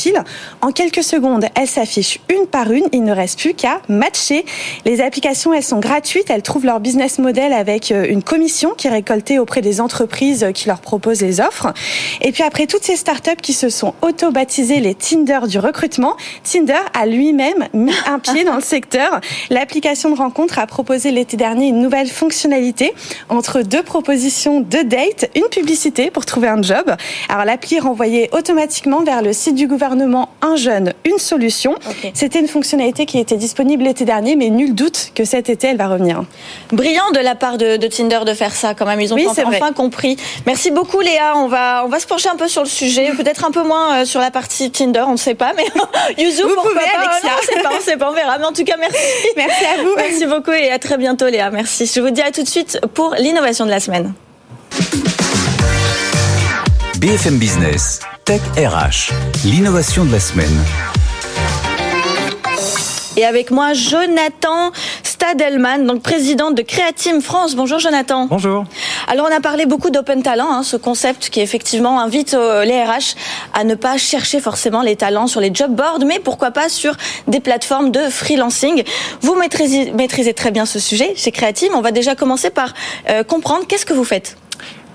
En 0.60 0.72
quelques 0.72 1.02
secondes, 1.02 1.46
elles 1.54 1.68
s'affichent 1.68 2.20
une 2.28 2.46
par 2.46 2.72
une. 2.72 2.84
Il 2.92 3.04
ne 3.04 3.12
reste 3.12 3.38
plus 3.38 3.54
qu'à 3.54 3.80
matcher. 3.88 4.44
Les 4.84 5.00
applications, 5.00 5.52
elles 5.52 5.62
sont 5.62 5.78
gratuites. 5.78 6.30
Elles 6.30 6.42
trouvent 6.42 6.64
leur 6.64 6.80
business 6.80 7.18
model 7.18 7.52
avec 7.52 7.92
euh, 7.92 8.06
une 8.08 8.22
commission 8.22 8.74
qui 8.76 8.88
est 8.88 8.90
récoltée 8.90 9.38
auprès 9.38 9.60
des 9.60 9.80
entreprises 9.80 10.46
qui 10.54 10.68
leur 10.68 10.80
proposent 10.80 11.20
les 11.20 11.40
offres. 11.40 11.72
Et 12.20 12.32
puis 12.32 12.42
après 12.42 12.66
toutes 12.66 12.82
ces 12.82 12.96
startups 12.96 13.40
qui 13.40 13.52
se 13.52 13.68
sont 13.68 13.94
auto-baptisées 14.02 14.80
les 14.80 14.94
Tinder 14.94 15.40
du 15.48 15.58
recrutement, 15.58 16.16
Tinder 16.42 16.74
a 16.92 17.06
lui-même 17.06 17.68
mis 17.72 17.94
un 18.06 18.18
pied 18.18 18.44
dans 18.44 18.56
le 18.56 18.62
secteur. 18.62 19.20
L'application 19.50 20.10
de 20.10 20.16
rencontre 20.16 20.58
a 20.58 20.66
proposé 20.66 21.10
l'été 21.10 21.36
dernier 21.36 21.68
une 21.68 21.80
nouvelle 21.80 22.08
fonctionnalité 22.08 22.94
entre 23.28 23.62
deux 23.62 23.82
propositions 23.82 24.60
de 24.60 24.82
date, 24.82 25.30
une 25.34 25.48
publicité 25.50 26.10
pour 26.10 26.26
trouver 26.26 26.48
un 26.48 26.62
job. 26.62 26.94
Alors 27.28 27.44
l'appli 27.44 27.78
renvoyait 27.78 28.28
automatiquement 28.32 29.02
vers 29.02 29.22
le 29.22 29.32
site 29.32 29.54
du 29.54 29.66
gouvernement 29.66 29.83
Un 30.42 30.56
jeune, 30.56 30.94
une 31.04 31.18
solution. 31.18 31.74
C'était 32.14 32.40
une 32.40 32.48
fonctionnalité 32.48 33.06
qui 33.06 33.18
était 33.18 33.36
disponible 33.36 33.84
l'été 33.84 34.04
dernier, 34.04 34.36
mais 34.36 34.50
nul 34.50 34.74
doute 34.74 35.10
que 35.14 35.24
cet 35.24 35.48
été, 35.48 35.68
elle 35.68 35.76
va 35.76 35.88
revenir. 35.88 36.24
Brillant 36.72 37.10
de 37.14 37.20
la 37.20 37.34
part 37.34 37.58
de, 37.58 37.76
Tinder 37.86 38.20
de 38.26 38.34
faire 38.34 38.54
ça, 38.54 38.74
quand 38.74 38.86
même. 38.86 39.00
Ils 39.00 39.12
ont 39.12 39.18
enfin, 39.28 39.72
compris. 39.72 40.16
Merci 40.46 40.70
beaucoup, 40.70 41.00
Léa. 41.00 41.36
On 41.36 41.48
va, 41.48 41.82
on 41.84 41.88
va 41.88 42.00
se 42.00 42.06
pencher 42.06 42.28
un 42.28 42.36
peu 42.36 42.48
sur 42.48 42.62
le 42.62 42.68
sujet, 42.68 43.12
peut-être 43.16 43.44
un 43.44 43.50
peu 43.50 43.62
moins 43.62 44.00
euh, 44.00 44.04
sur 44.04 44.20
la 44.20 44.30
partie 44.30 44.70
Tinder, 44.70 45.04
on 45.06 45.12
ne 45.12 45.16
sait 45.16 45.34
pas, 45.34 45.52
mais 45.56 45.64
Yuzu, 46.22 46.42
vous 46.42 46.54
pouvez, 46.62 46.74
pas? 46.74 47.00
Alexia. 47.00 47.30
on 47.36 47.40
ne 47.40 47.56
sait 47.56 47.62
pas, 47.62 47.70
on 47.76 47.80
sait 47.80 47.96
pas, 47.96 48.10
on 48.10 48.14
verra. 48.14 48.38
Mais 48.38 48.44
en 48.44 48.52
tout 48.52 48.64
cas, 48.64 48.76
merci. 48.78 48.98
Merci 49.36 49.64
à 49.64 49.82
vous. 49.82 49.94
Merci 49.96 50.26
beaucoup 50.26 50.52
et 50.52 50.70
à 50.70 50.78
très 50.78 50.96
bientôt, 50.96 51.26
Léa. 51.26 51.50
Merci. 51.50 51.90
Je 51.92 52.00
vous 52.00 52.10
dis 52.10 52.22
à 52.22 52.30
tout 52.30 52.42
de 52.42 52.48
suite 52.48 52.80
pour 52.94 53.14
l'innovation 53.18 53.64
de 53.64 53.70
la 53.70 53.80
semaine. 53.80 54.12
BFM 56.98 57.38
Business, 57.38 58.00
Tech 58.24 58.40
RH, 58.56 59.12
l'innovation 59.44 60.06
de 60.06 60.12
la 60.12 60.18
semaine. 60.18 60.64
Et 63.18 63.26
avec 63.26 63.50
moi, 63.50 63.74
Jonathan 63.74 64.72
Stadelman, 65.02 65.84
donc 65.84 66.00
président 66.00 66.50
de 66.50 66.62
Creatim 66.62 67.20
France. 67.20 67.54
Bonjour 67.54 67.78
Jonathan. 67.80 68.24
Bonjour. 68.24 68.64
Alors 69.08 69.28
on 69.30 69.36
a 69.36 69.40
parlé 69.40 69.66
beaucoup 69.66 69.90
d'open 69.90 70.22
talent, 70.22 70.50
hein, 70.50 70.62
ce 70.62 70.78
concept 70.78 71.28
qui 71.28 71.42
effectivement 71.42 72.00
invite 72.00 72.32
euh, 72.32 72.64
les 72.64 72.82
RH 72.82 73.14
à 73.52 73.64
ne 73.64 73.74
pas 73.74 73.98
chercher 73.98 74.40
forcément 74.40 74.80
les 74.80 74.96
talents 74.96 75.26
sur 75.26 75.42
les 75.42 75.50
job 75.52 75.72
boards, 75.72 76.06
mais 76.06 76.18
pourquoi 76.18 76.50
pas 76.50 76.70
sur 76.70 76.96
des 77.28 77.40
plateformes 77.40 77.90
de 77.90 78.08
freelancing. 78.08 78.84
Vous 79.20 79.34
maîtrisez, 79.34 79.92
maîtrisez 79.92 80.32
très 80.32 80.50
bien 80.50 80.64
ce 80.64 80.78
sujet 80.78 81.12
chez 81.14 81.30
Creatim. 81.30 81.74
On 81.74 81.82
va 81.82 81.90
déjà 81.90 82.14
commencer 82.14 82.48
par 82.48 82.72
euh, 83.10 83.22
comprendre 83.22 83.66
qu'est-ce 83.66 83.84
que 83.84 83.92
vous 83.92 84.04
faites. 84.04 84.38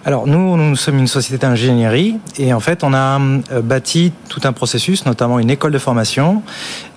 Alors 0.06 0.28
nous, 0.28 0.56
nous 0.56 0.78
sommes 0.78 0.98
une 0.98 1.08
société 1.08 1.46
d'ingénierie 1.46 2.20
et 2.38 2.54
en 2.54 2.62
fait 2.62 2.86
on 2.86 2.94
a 2.94 3.20
euh, 3.20 3.62
bâti 3.62 4.14
tout 4.30 4.40
un 4.46 4.54
processus, 4.54 5.06
notamment 5.06 5.40
une 5.40 5.50
école 5.50 5.74
de 5.74 5.78
formation, 5.78 6.42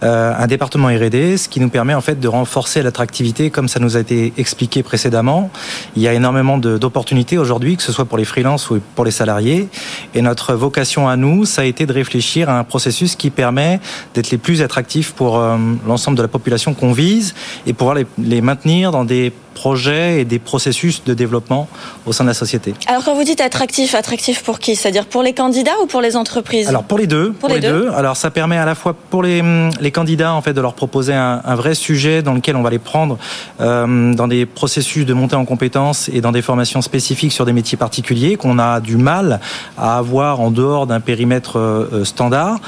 euh, 0.05 0.33
un 0.39 0.47
département 0.47 0.87
R&D, 0.87 1.37
ce 1.37 1.49
qui 1.49 1.59
nous 1.59 1.69
permet 1.69 1.95
en 1.95 2.01
fait 2.01 2.21
de 2.21 2.29
renforcer 2.29 2.81
l'attractivité 2.81 3.51
comme 3.51 3.67
ça 3.67 3.81
nous 3.81 3.97
a 3.97 4.01
été 4.01 4.33
expliqué 4.37 4.85
précédemment. 4.85 5.51
Il 5.97 6.03
y 6.03 6.07
a 6.07 6.15
énormément 6.15 6.59
d'opportunités 6.59 7.39
aujourd'hui, 7.39 7.77
que 7.77 7.83
ce 7.83 7.91
soit 7.91 8.05
pour 8.05 8.19
les 8.19 8.25
freelances 8.25 8.71
ou 8.71 8.81
pour 8.95 9.05
les 9.05 9.11
salariés. 9.11 9.69
Et 10.15 10.23
notre 10.23 10.55
vocation 10.55 11.09
à 11.09 11.17
nous, 11.17 11.45
ça 11.45 11.63
a 11.63 11.65
été 11.65 11.87
de 11.87 11.93
réfléchir 11.93 12.49
à 12.49 12.57
un 12.57 12.65
processus 12.65 13.17
qui 13.17 13.31
permet 13.31 13.81
d'être 14.15 14.31
les 14.31 14.39
plus 14.39 14.63
attractifs 14.63 15.11
pour 15.11 15.41
euh, 15.41 15.57
l'ensemble 15.89 16.17
de 16.17 16.23
la 16.23 16.29
population 16.29 16.73
qu'on 16.73 16.93
vise 16.93 17.35
et 17.67 17.73
pouvoir 17.73 17.97
les, 17.97 18.07
les 18.17 18.41
maintenir 18.41 18.93
dans 18.93 19.05
des 19.05 19.33
projets 19.55 20.21
et 20.21 20.25
des 20.25 20.39
processus 20.39 21.05
de 21.05 21.15
développement 21.15 21.69
au 22.07 22.13
sein 22.13 22.25
de 22.25 22.29
la 22.29 22.35
société. 22.35 22.75
Alors 22.87 23.05
quand 23.05 23.15
vous 23.15 23.25
dites 23.25 23.41
attractif, 23.41 23.95
attractif 23.95 24.43
pour 24.43 24.59
qui? 24.59 24.77
C'est-à-dire 24.77 25.07
pour 25.07 25.23
les 25.23 25.33
candidats 25.33 25.79
ou 25.83 25.87
pour 25.87 26.01
les 26.01 26.17
entreprises? 26.17 26.69
Alors 26.69 26.85
pour 26.85 26.99
les 26.99 27.07
deux. 27.07 27.33
Pour, 27.33 27.49
les, 27.49 27.61
deux. 27.61 27.91
Alors 27.95 28.17
ça 28.17 28.31
permet 28.31 28.57
à 28.57 28.65
la 28.65 28.75
fois 28.75 28.95
pour 29.11 29.23
les, 29.23 29.43
les 29.81 29.91
candidats 29.91 30.35
en 30.35 30.43
fait 30.43 30.53
de 30.53 30.61
leur 30.61 30.75
proposer 30.75 31.15
un, 31.15 31.41
un 31.45 31.55
vrai 31.55 31.75
sujet 31.75 32.23
dans 32.23 32.35
lequel 32.35 32.57
on 32.57 32.63
va 32.63 32.71
les 32.71 32.79
prendre 32.79 33.19
euh, 33.61 34.15
dans 34.15 34.29
des 34.29 34.47
processus 34.47 35.07
de 35.07 35.15
montée 35.15 35.37
en 35.37 35.45
compétences 35.45 36.09
et 36.13 36.21
dans 36.21 36.33
des 36.33 36.43
formations 36.43 36.83
spécifiques 36.83 37.33
sur 37.33 37.45
des 37.45 37.53
métiers 37.53 37.79
particuliers 37.79 38.37
qu'on 38.37 38.59
a 38.59 38.81
du 38.81 38.97
mal 38.97 39.41
à 39.79 39.99
avoir 39.99 40.41
en 40.41 40.51
dehors 40.51 40.87
d'un 40.87 41.01
périmètre 41.01 41.59
euh, 41.59 41.89
euh, 41.93 42.05
standard. 42.05 42.59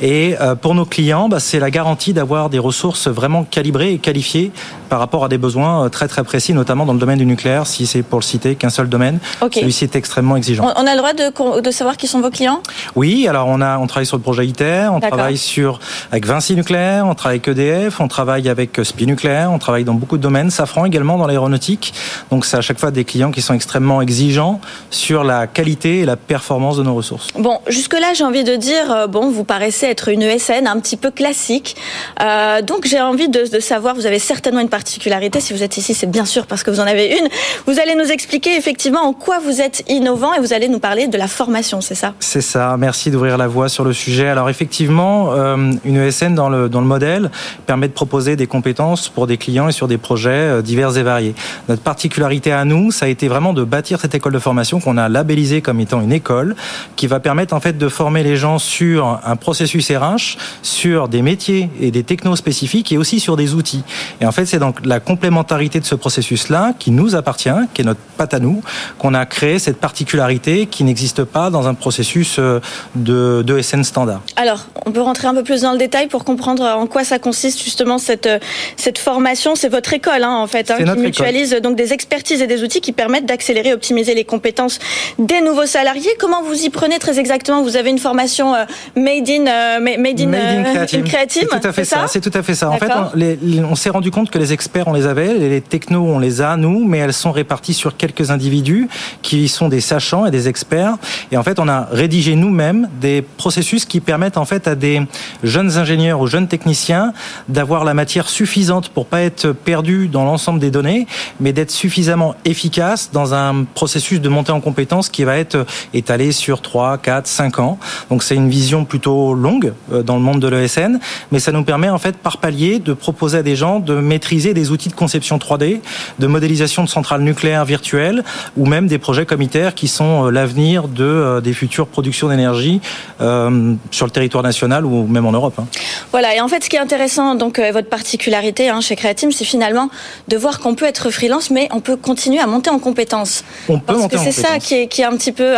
Et 0.00 0.36
euh, 0.40 0.54
pour 0.54 0.74
nos 0.74 0.84
clients, 0.84 1.28
bah, 1.28 1.40
c'est 1.40 1.60
la 1.60 1.70
garantie 1.70 2.12
d'avoir 2.12 2.50
des 2.50 2.58
ressources 2.58 3.08
vraiment 3.08 3.44
calibrées 3.44 3.92
et 3.92 3.98
qualifiées 3.98 4.50
par 4.92 4.98
rapport 4.98 5.24
à 5.24 5.28
des 5.30 5.38
besoins 5.38 5.88
très 5.88 6.06
très 6.06 6.22
précis, 6.22 6.52
notamment 6.52 6.84
dans 6.84 6.92
le 6.92 6.98
domaine 6.98 7.16
du 7.16 7.24
nucléaire, 7.24 7.66
si 7.66 7.86
c'est 7.86 8.02
pour 8.02 8.18
le 8.18 8.24
citer 8.24 8.56
qu'un 8.56 8.68
seul 8.68 8.90
domaine. 8.90 9.20
Celui-ci 9.40 9.84
est 9.84 9.96
extrêmement 9.96 10.36
exigeant. 10.36 10.70
On 10.76 10.86
a 10.86 10.92
le 10.92 10.98
droit 10.98 11.14
de, 11.14 11.60
de, 11.62 11.70
savoir 11.70 11.96
qui 11.96 12.06
sont 12.06 12.20
vos 12.20 12.28
clients? 12.28 12.60
Oui, 12.94 13.26
alors 13.26 13.48
on 13.48 13.62
a 13.62 13.78
on 13.78 13.86
travaille 13.86 14.04
sur 14.04 14.18
le 14.18 14.22
projet 14.22 14.46
ITER, 14.46 14.88
on 14.92 15.00
travaille 15.00 15.38
sur 15.38 15.80
avec 16.10 16.26
Vinci 16.26 16.54
Nucléaire, 16.56 17.06
on 17.06 17.14
travaille 17.14 17.40
avec 17.42 17.58
EDF, 17.58 18.00
on 18.00 18.08
travaille 18.08 18.50
avec 18.50 18.78
Spi 18.84 19.06
Nucléaire, 19.06 19.50
on 19.50 19.58
travaille 19.58 19.84
dans 19.84 19.94
beaucoup 19.94 20.18
de 20.18 20.22
domaines, 20.22 20.50
Safran 20.50 20.84
également 20.84 21.16
dans 21.16 21.26
l'aéronautique. 21.26 21.94
Donc 22.30 22.44
c'est 22.44 22.58
à 22.58 22.60
chaque 22.60 22.78
fois 22.78 22.90
des 22.90 23.06
clients 23.06 23.30
qui 23.30 23.40
sont 23.40 23.54
extrêmement 23.54 24.02
exigeants 24.02 24.60
sur 24.90 25.24
la 25.24 25.46
qualité 25.46 26.00
et 26.00 26.04
la 26.04 26.16
performance 26.16 26.76
de 26.76 26.82
nos 26.82 26.94
ressources. 26.94 27.28
Bon, 27.38 27.60
jusque-là, 27.66 28.12
j'ai 28.12 28.24
envie 28.24 28.44
de 28.44 28.56
dire, 28.56 28.92
euh, 28.92 29.06
bon, 29.06 29.30
vous 29.30 29.44
paraissez 29.44 29.86
être 29.86 30.08
une 30.08 30.20
ESN 30.20 30.66
un 30.66 30.78
petit 30.80 30.98
peu 30.98 31.10
classique. 31.10 31.76
Euh, 32.20 32.60
donc 32.60 32.86
j'ai 32.86 33.00
envie 33.00 33.30
de, 33.30 33.50
de, 33.50 33.58
savoir, 33.58 33.94
vous 33.94 34.04
avez 34.04 34.18
certainement 34.18 34.60
une 34.60 34.68
partie 34.68 34.81
Si 34.88 35.52
vous 35.52 35.62
êtes 35.62 35.76
ici, 35.76 35.94
c'est 35.94 36.10
bien 36.10 36.24
sûr 36.24 36.46
parce 36.46 36.62
que 36.62 36.70
vous 36.70 36.80
en 36.80 36.86
avez 36.86 37.18
une. 37.18 37.28
Vous 37.66 37.78
allez 37.78 37.94
nous 37.94 38.10
expliquer 38.10 38.56
effectivement 38.56 39.00
en 39.00 39.12
quoi 39.12 39.38
vous 39.38 39.60
êtes 39.60 39.84
innovant 39.88 40.34
et 40.34 40.40
vous 40.40 40.52
allez 40.52 40.68
nous 40.68 40.78
parler 40.78 41.08
de 41.08 41.16
la 41.18 41.28
formation, 41.28 41.80
c'est 41.80 41.94
ça? 41.94 42.14
C'est 42.20 42.40
ça. 42.40 42.76
Merci 42.78 43.10
d'ouvrir 43.10 43.36
la 43.38 43.48
voie 43.48 43.68
sur 43.68 43.84
le 43.84 43.92
sujet. 43.92 44.28
Alors 44.28 44.48
effectivement, 44.48 45.32
euh, 45.32 45.72
une 45.84 45.96
ESN 45.96 46.34
dans 46.34 46.48
le, 46.48 46.68
dans 46.68 46.80
le 46.80 46.86
modèle 46.86 47.30
permet 47.66 47.88
de 47.88 47.92
proposer 47.92 48.36
des 48.36 48.46
compétences 48.46 49.08
pour 49.08 49.26
des 49.26 49.36
clients 49.36 49.68
et 49.68 49.72
sur 49.72 49.88
des 49.88 49.98
projets 49.98 50.30
euh, 50.30 50.62
divers 50.62 50.96
et 50.96 51.02
variés. 51.02 51.34
Notre 51.68 51.82
particularité 51.82 52.52
à 52.52 52.64
nous, 52.64 52.90
ça 52.90 53.06
a 53.06 53.08
été 53.08 53.28
vraiment 53.28 53.52
de 53.52 53.64
bâtir 53.64 54.00
cette 54.00 54.14
école 54.14 54.32
de 54.32 54.38
formation 54.38 54.80
qu'on 54.80 54.96
a 54.96 55.08
labellisée 55.08 55.62
comme 55.62 55.80
étant 55.80 56.00
une 56.00 56.12
école 56.12 56.56
qui 56.96 57.06
va 57.06 57.20
permettre 57.20 57.54
en 57.54 57.60
fait 57.60 57.78
de 57.78 57.88
former 57.88 58.22
les 58.22 58.36
gens 58.36 58.58
sur 58.58 59.20
un 59.24 59.36
processus 59.36 59.90
RH, 59.90 60.36
sur 60.62 61.08
des 61.08 61.22
métiers 61.22 61.70
et 61.80 61.90
des 61.90 62.02
technos 62.02 62.36
spécifiques 62.36 62.92
et 62.92 62.98
aussi 62.98 63.20
sur 63.20 63.36
des 63.36 63.54
outils. 63.54 63.84
Et 64.20 64.26
en 64.26 64.32
fait, 64.32 64.46
c'est 64.46 64.58
donc 64.72 64.86
la 64.86 65.00
complémentarité 65.00 65.80
de 65.80 65.84
ce 65.84 65.94
processus-là 65.94 66.72
qui 66.78 66.90
nous 66.90 67.14
appartient, 67.14 67.50
qui 67.74 67.82
est 67.82 67.84
notre 67.84 68.00
patte 68.16 68.32
à 68.32 68.38
nous, 68.38 68.62
qu'on 68.98 69.12
a 69.12 69.26
créé 69.26 69.58
cette 69.58 69.76
particularité 69.76 70.66
qui 70.66 70.84
n'existe 70.84 71.24
pas 71.24 71.50
dans 71.50 71.68
un 71.68 71.74
processus 71.74 72.36
euh, 72.38 72.60
de, 72.94 73.42
de 73.42 73.60
SN 73.60 73.84
standard. 73.84 74.22
Alors, 74.36 74.66
on 74.86 74.92
peut 74.92 75.02
rentrer 75.02 75.28
un 75.28 75.34
peu 75.34 75.42
plus 75.42 75.62
dans 75.62 75.72
le 75.72 75.78
détail 75.78 76.06
pour 76.06 76.24
comprendre 76.24 76.64
en 76.64 76.86
quoi 76.86 77.04
ça 77.04 77.18
consiste 77.18 77.62
justement 77.62 77.98
cette, 77.98 78.26
euh, 78.26 78.38
cette 78.76 78.98
formation. 78.98 79.54
C'est 79.54 79.68
votre 79.68 79.92
école, 79.92 80.22
hein, 80.22 80.36
en 80.36 80.46
fait, 80.46 80.70
hein, 80.70 80.76
qui 80.78 81.00
mutualise 81.00 81.54
donc 81.62 81.76
des 81.76 81.92
expertises 81.92 82.40
et 82.40 82.46
des 82.46 82.62
outils 82.62 82.80
qui 82.80 82.92
permettent 82.92 83.26
d'accélérer 83.26 83.70
et 83.70 83.74
optimiser 83.74 84.14
les 84.14 84.24
compétences 84.24 84.78
des 85.18 85.42
nouveaux 85.42 85.66
salariés. 85.66 86.10
Comment 86.18 86.42
vous 86.42 86.64
y 86.64 86.70
prenez 86.70 86.98
très 86.98 87.18
exactement? 87.18 87.62
Vous 87.62 87.76
avez 87.76 87.90
une 87.90 87.98
formation 87.98 88.54
euh, 88.54 88.64
made 88.96 89.28
in, 89.28 89.80
made 89.80 90.20
in, 90.20 90.26
made 90.28 91.04
creative. 91.04 91.48
C'est 91.50 91.60
tout 91.60 91.68
à 91.68 91.72
fait 91.72 91.84
ça. 91.84 92.06
C'est 92.08 92.20
tout 92.20 92.38
à 92.38 92.42
fait 92.42 92.54
ça. 92.54 92.70
En 92.70 92.78
fait, 92.78 92.90
on, 92.90 93.64
on 93.64 93.74
s'est 93.74 93.90
rendu 93.90 94.10
compte 94.10 94.30
que 94.30 94.38
les 94.38 94.52
experts, 94.62 94.86
on 94.86 94.92
les 94.92 95.06
avait, 95.06 95.34
les 95.34 95.60
technos, 95.60 96.04
on 96.04 96.20
les 96.20 96.40
a 96.40 96.56
nous, 96.56 96.84
mais 96.84 96.98
elles 96.98 97.12
sont 97.12 97.32
réparties 97.32 97.74
sur 97.74 97.96
quelques 97.96 98.30
individus 98.30 98.86
qui 99.20 99.48
sont 99.48 99.68
des 99.68 99.80
sachants 99.80 100.24
et 100.24 100.30
des 100.30 100.46
experts. 100.46 100.94
Et 101.32 101.36
en 101.36 101.42
fait, 101.42 101.58
on 101.58 101.66
a 101.66 101.88
rédigé 101.90 102.36
nous-mêmes 102.36 102.88
des 103.00 103.22
processus 103.22 103.84
qui 103.84 103.98
permettent 103.98 104.36
en 104.36 104.44
fait 104.44 104.68
à 104.68 104.76
des 104.76 105.02
jeunes 105.42 105.78
ingénieurs 105.78 106.20
ou 106.20 106.28
jeunes 106.28 106.46
techniciens 106.46 107.12
d'avoir 107.48 107.84
la 107.84 107.92
matière 107.92 108.28
suffisante 108.28 108.90
pour 108.90 109.06
pas 109.06 109.22
être 109.22 109.50
perdus 109.50 110.06
dans 110.06 110.24
l'ensemble 110.24 110.60
des 110.60 110.70
données, 110.70 111.08
mais 111.40 111.52
d'être 111.52 111.72
suffisamment 111.72 112.36
efficace 112.44 113.10
dans 113.12 113.34
un 113.34 113.64
processus 113.64 114.20
de 114.20 114.28
montée 114.28 114.52
en 114.52 114.60
compétences 114.60 115.08
qui 115.08 115.24
va 115.24 115.38
être 115.38 115.66
étalé 115.92 116.30
sur 116.30 116.62
3, 116.62 116.98
4, 116.98 117.26
5 117.26 117.58
ans. 117.58 117.78
Donc 118.10 118.22
c'est 118.22 118.36
une 118.36 118.48
vision 118.48 118.84
plutôt 118.84 119.34
longue 119.34 119.72
euh, 119.92 120.04
dans 120.04 120.14
le 120.14 120.22
monde 120.22 120.38
de 120.38 120.46
l'ESN, 120.46 121.00
mais 121.32 121.40
ça 121.40 121.50
nous 121.50 121.64
permet 121.64 121.88
en 121.88 121.98
fait 121.98 122.16
par 122.16 122.36
palier 122.36 122.78
de 122.78 122.92
proposer 122.92 123.38
à 123.38 123.42
des 123.42 123.56
gens 123.56 123.80
de 123.80 123.94
maîtriser 123.94 124.41
des 124.50 124.70
outils 124.70 124.88
de 124.88 124.94
conception 124.94 125.38
3D, 125.38 125.80
de 126.18 126.26
modélisation 126.26 126.82
de 126.82 126.88
centrales 126.88 127.22
nucléaires 127.22 127.64
virtuelles 127.64 128.24
ou 128.56 128.66
même 128.66 128.86
des 128.86 128.98
projets 128.98 129.26
comme 129.26 129.42
ITER 129.42 129.70
qui 129.74 129.88
sont 129.88 130.26
euh, 130.26 130.30
l'avenir 130.30 130.88
de 130.88 131.04
euh, 131.04 131.40
des 131.40 131.52
futures 131.52 131.86
productions 131.86 132.28
d'énergie 132.28 132.80
euh, 133.20 133.74
sur 133.90 134.06
le 134.06 134.10
territoire 134.10 134.42
national 134.42 134.84
ou 134.84 135.06
même 135.06 135.26
en 135.26 135.32
Europe. 135.32 135.54
Hein. 135.58 135.66
Voilà, 136.10 136.34
et 136.34 136.40
en 136.40 136.48
fait, 136.48 136.64
ce 136.64 136.68
qui 136.68 136.76
est 136.76 136.80
intéressant, 136.80 137.34
donc 137.34 137.60
votre 137.72 137.88
particularité 137.88 138.68
hein, 138.68 138.80
chez 138.80 138.96
Creatim, 138.96 139.30
c'est 139.30 139.44
finalement 139.44 139.88
de 140.28 140.36
voir 140.36 140.58
qu'on 140.58 140.74
peut 140.74 140.86
être 140.86 141.10
freelance, 141.10 141.50
mais 141.50 141.68
on 141.72 141.80
peut 141.80 141.96
continuer 141.96 142.40
à 142.40 142.46
monter 142.46 142.70
en 142.70 142.78
compétences. 142.78 143.44
On 143.68 143.78
peut 143.78 143.84
Parce 143.86 143.98
monter 144.00 144.16
que 144.16 144.22
c'est 144.22 144.32
ça 144.32 144.58
qui 144.58 144.74
est, 144.74 144.86
qui 144.88 145.02
est 145.02 145.04
un 145.04 145.16
petit 145.16 145.32
peu 145.32 145.54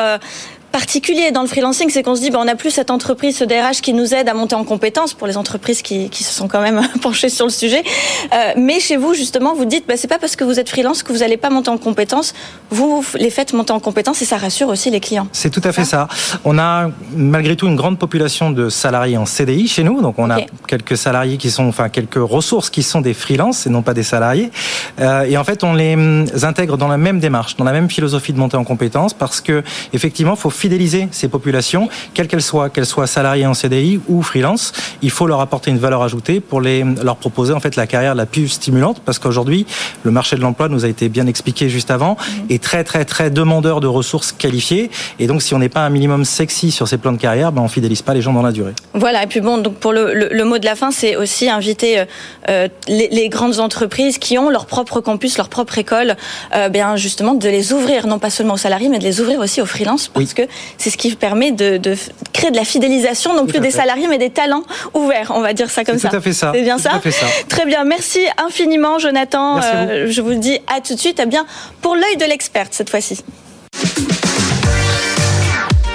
particulier 0.75 1.31
dans 1.31 1.43
le 1.43 1.47
freelancing, 1.47 1.89
c'est 1.89 2.03
qu'on 2.03 2.17
se 2.17 2.21
dit, 2.21 2.31
ben, 2.31 2.41
on 2.41 2.47
n'a 2.47 2.57
plus 2.57 2.73
cette 2.73 2.91
entreprise, 2.91 3.37
ce 3.37 3.45
DRH 3.45 3.81
qui 3.81 3.93
nous 3.93 4.13
aide 4.13 4.29
à 4.29 4.35
monter 4.35 4.57
en 4.57 4.65
compétences 4.65 5.15
pour 5.15 5.29
les 5.29 5.37
entreprises 5.37 5.83
qui, 5.83 6.11
qui 6.11 6.25
se 6.25 6.35
sont 6.35 6.49
quand 6.49 6.61
même 6.61 6.83
penchées 7.01 7.29
sur 7.29 7.47
le 7.47 7.53
sujet. 7.53 7.85
Euh, 8.33 8.55
mais 8.57 8.81
chez 8.81 8.97
vous, 8.97 9.15
justement, 9.15 9.55
vous 9.55 9.67
dites, 9.67 9.87
ben, 9.87 9.97
c'est 9.97 10.09
pas 10.09 10.19
parce 10.19 10.35
que 10.35 10.43
vous 10.43 10.59
êtes 10.59 10.69
freelance 10.69 11.05
que 11.05 11.13
vous 11.13 11.21
n'allez 11.21 11.37
pas 11.37 11.49
monter 11.49 11.71
en 11.71 11.79
compétences. 11.79 12.35
Vous 12.71 13.05
les 13.15 13.31
faites 13.31 13.53
monter 13.53 13.73
en 13.73 13.79
compétences 13.79 14.21
et 14.23 14.25
ça 14.25 14.37
rassure 14.37 14.67
aussi 14.67 14.91
les 14.91 14.99
clients. 14.99 15.29
C'est 15.31 15.51
tout 15.51 15.61
à 15.63 15.71
fait 15.71 15.85
ça. 15.85 16.09
On 16.45 16.59
a 16.59 16.91
malgré 17.15 17.55
tout 17.55 17.69
une 17.69 17.77
grande 17.77 18.01
population 18.01 18.51
de 18.51 18.69
salariés 18.69 19.17
en 19.17 19.27
CDI 19.27 19.69
chez 19.69 19.85
nous. 19.85 20.03
Donc 20.03 20.19
on 20.19 20.29
a 20.29 20.41
quelques 20.67 20.97
salariés 20.97 21.37
qui 21.37 21.53
sont, 21.53 21.69
enfin 21.69 21.89
quelques 21.89 22.17
ressources 22.17 22.69
qui 22.69 22.83
sont 22.83 23.01
des 23.01 23.15
freelances 23.15 23.69
et 23.69 23.71
non 23.71 23.83
pas 23.83 23.95
des 23.95 24.03
salariés. 24.03 24.51
Euh, 24.99 25.23
et 25.23 25.37
en 25.37 25.45
fait, 25.45 25.63
on 25.63 25.73
les 25.73 25.95
hum, 25.95 26.27
intègre 26.43 26.77
dans 26.77 26.89
la 26.89 26.99
même 26.99 27.21
démarche, 27.21 27.55
dans 27.55 27.65
la 27.65 27.73
même 27.73 27.89
philosophie 27.89 28.33
de 28.33 28.39
monter 28.41 28.57
en 28.57 28.65
compétences 28.65 29.15
parce 29.15 29.41
que 29.41 29.63
effectivement, 29.93 30.35
faut 30.35 30.51
fidéliser 30.65 31.09
ces 31.11 31.29
populations, 31.29 31.91
quelles 32.15 32.27
qu'elles 32.27 32.41
soient, 32.41 32.71
qu'elles 32.71 32.87
soient 32.87 33.07
salariées 33.07 33.45
en 33.45 33.53
CDI 33.53 34.01
ou 34.09 34.23
freelance. 34.23 34.73
Il 35.03 35.11
faut 35.11 35.27
leur 35.27 35.43
apporter 35.43 35.71
une 35.71 35.77
valeur 35.77 36.03
ajoutée 36.03 36.41
pour 36.41 36.63
les, 36.63 36.83
leur 37.03 37.17
proposer 37.17 37.53
en 37.53 37.61
fait 37.61 37.77
la 37.77 37.87
carrière 37.87 38.15
la 38.15 38.25
plus 38.25 38.49
stimulante 38.49 39.03
parce 39.05 39.19
qu'aujourd'hui, 39.19 39.67
le 40.05 40.11
marché 40.11 40.37
de 40.37 40.41
l'emploi 40.41 40.71
nous 40.71 40.87
a 40.87 40.89
été 40.89 41.11
bien 41.11 41.27
expliqué 41.27 41.69
juste 41.69 41.91
avant, 41.91 42.17
est 42.49 42.63
très 42.63 42.83
très 42.83 43.05
très 43.05 43.29
demandeur 43.29 43.81
de 43.81 43.87
ressources 43.87 44.33
qualifiées. 44.33 44.91
Et 45.19 45.27
donc, 45.27 45.43
si 45.43 45.53
on 45.53 45.59
n'est 45.59 45.69
pas 45.69 45.85
un 45.85 45.91
minimum 45.91 46.25
sexy 46.25 46.71
sur 46.71 46.89
ces 46.89 46.97
plans 46.97 47.13
de 47.13 47.19
carrière, 47.19 47.53
ben, 47.53 47.61
on 47.61 47.69
fidélise 47.69 48.01
pas 48.01 48.15
les 48.15 48.23
gens 48.23 48.33
dans 48.33 48.41
la 48.41 48.53
durée. 48.53 48.73
Voilà. 48.95 49.23
Et 49.23 49.27
puis 49.27 49.43
bon, 49.43 49.59
donc 49.59 49.75
pour 49.75 49.93
le, 49.93 50.15
le, 50.15 50.45
mot 50.45 50.57
de 50.57 50.65
la 50.65 50.77
fin, 50.77 50.93
c'est 50.93 51.15
aussi 51.17 51.51
inviter 51.51 51.99
euh, 51.99 52.05
euh, 52.49 52.69
les, 52.89 53.09
les, 53.09 53.29
grandes 53.29 53.61
entreprises 53.61 54.17
qui 54.17 54.39
ont 54.39 54.49
leur 54.49 54.65
propre 54.65 55.03
campus, 55.03 55.37
leur 55.37 55.51
propre 55.51 55.77
école, 55.77 56.17
euh, 56.55 56.71
bien 56.71 56.97
justement 56.97 57.35
de 57.35 57.51
les 57.51 57.75
ouvrir, 57.75 58.07
non 58.07 58.19
pas 58.19 58.31
seulement 58.31 58.55
aux 58.55 58.65
salariés, 58.67 58.89
mais 58.89 58.99
de 58.99 59.05
les 59.05 59.21
ouvrir 59.21 59.41
aussi 59.41 59.61
aux 59.61 59.67
freelances, 59.67 60.09
parce 60.09 60.33
que 60.33 60.43
c'est 60.79 60.91
ce 60.91 60.97
qui 60.97 61.15
permet 61.15 61.53
de, 61.53 61.77
de, 61.77 61.97
créer 62.33 62.51
de 62.51 62.57
la 62.57 62.65
fidélisation, 62.65 63.35
non 63.35 63.47
plus 63.47 63.61
des 63.61 63.71
salariés, 63.71 64.09
mais 64.09 64.19
des 64.19 64.31
talents 64.31 64.65
ouverts, 64.93 65.33
on 65.35 65.41
va 65.41 65.53
dire 65.53 65.71
ça 65.71 65.85
comme 65.85 65.99
ça. 65.99 66.09
Tout 66.09 66.17
à 66.17 66.21
fait 66.21 66.33
ça. 66.33 66.53
C'est 66.55 66.63
bien 66.63 66.79
ça, 66.79 67.01
Très 67.49 67.67
bien, 67.67 67.85
merci 67.85 68.21
infiniment 68.45 68.99
Jonathan. 68.99 69.61
Euh, 69.63 70.07
je 70.09 70.21
vous 70.21 70.35
dis 70.35 70.59
à 70.67 70.81
tout 70.81 70.95
de 70.95 71.01
suite. 71.01 71.21
Eh 71.23 71.27
bien, 71.27 71.47
pour 71.81 71.95
l'œil 71.95 72.17
de 72.17 72.25
l'experte 72.25 72.75
cette 72.75 72.91
fois-ci. 72.91 73.23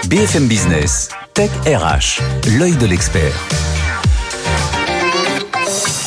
BFM 0.08 0.48
Business, 0.48 1.10
Tech 1.34 1.52
RH, 1.66 2.22
l'œil 2.58 2.76
de 2.78 2.88
l'expert. 2.88 3.79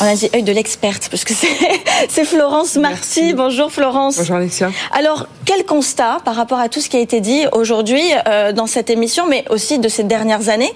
On 0.03 0.05
a 0.05 0.15
dit 0.15 0.29
œil 0.35 0.43
de 0.43 0.51
l'experte, 0.51 1.07
parce 1.09 1.23
que 1.23 1.33
c'est 1.33 2.25
Florence 2.25 2.75
Marty. 2.75 3.33
Bonjour 3.33 3.71
Florence. 3.71 4.17
Bonjour 4.17 4.35
Alexia. 4.35 4.69
Alors, 4.91 5.27
quel 5.45 5.65
constat 5.65 6.17
par 6.25 6.35
rapport 6.35 6.59
à 6.59 6.67
tout 6.67 6.81
ce 6.81 6.89
qui 6.89 6.97
a 6.97 6.99
été 6.99 7.21
dit 7.21 7.45
aujourd'hui 7.53 8.01
euh, 8.27 8.51
dans 8.51 8.67
cette 8.67 8.89
émission, 8.89 9.27
mais 9.27 9.45
aussi 9.49 9.79
de 9.79 9.87
ces 9.87 10.03
dernières 10.03 10.49
années? 10.49 10.73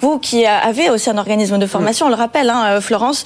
Vous 0.00 0.20
qui 0.20 0.46
avez 0.46 0.90
aussi 0.90 1.10
un 1.10 1.18
organisme 1.18 1.58
de 1.58 1.66
formation, 1.66 2.06
on 2.06 2.08
le 2.08 2.14
rappelle, 2.14 2.50
hein, 2.50 2.66
euh, 2.66 2.80
Florence, 2.80 3.24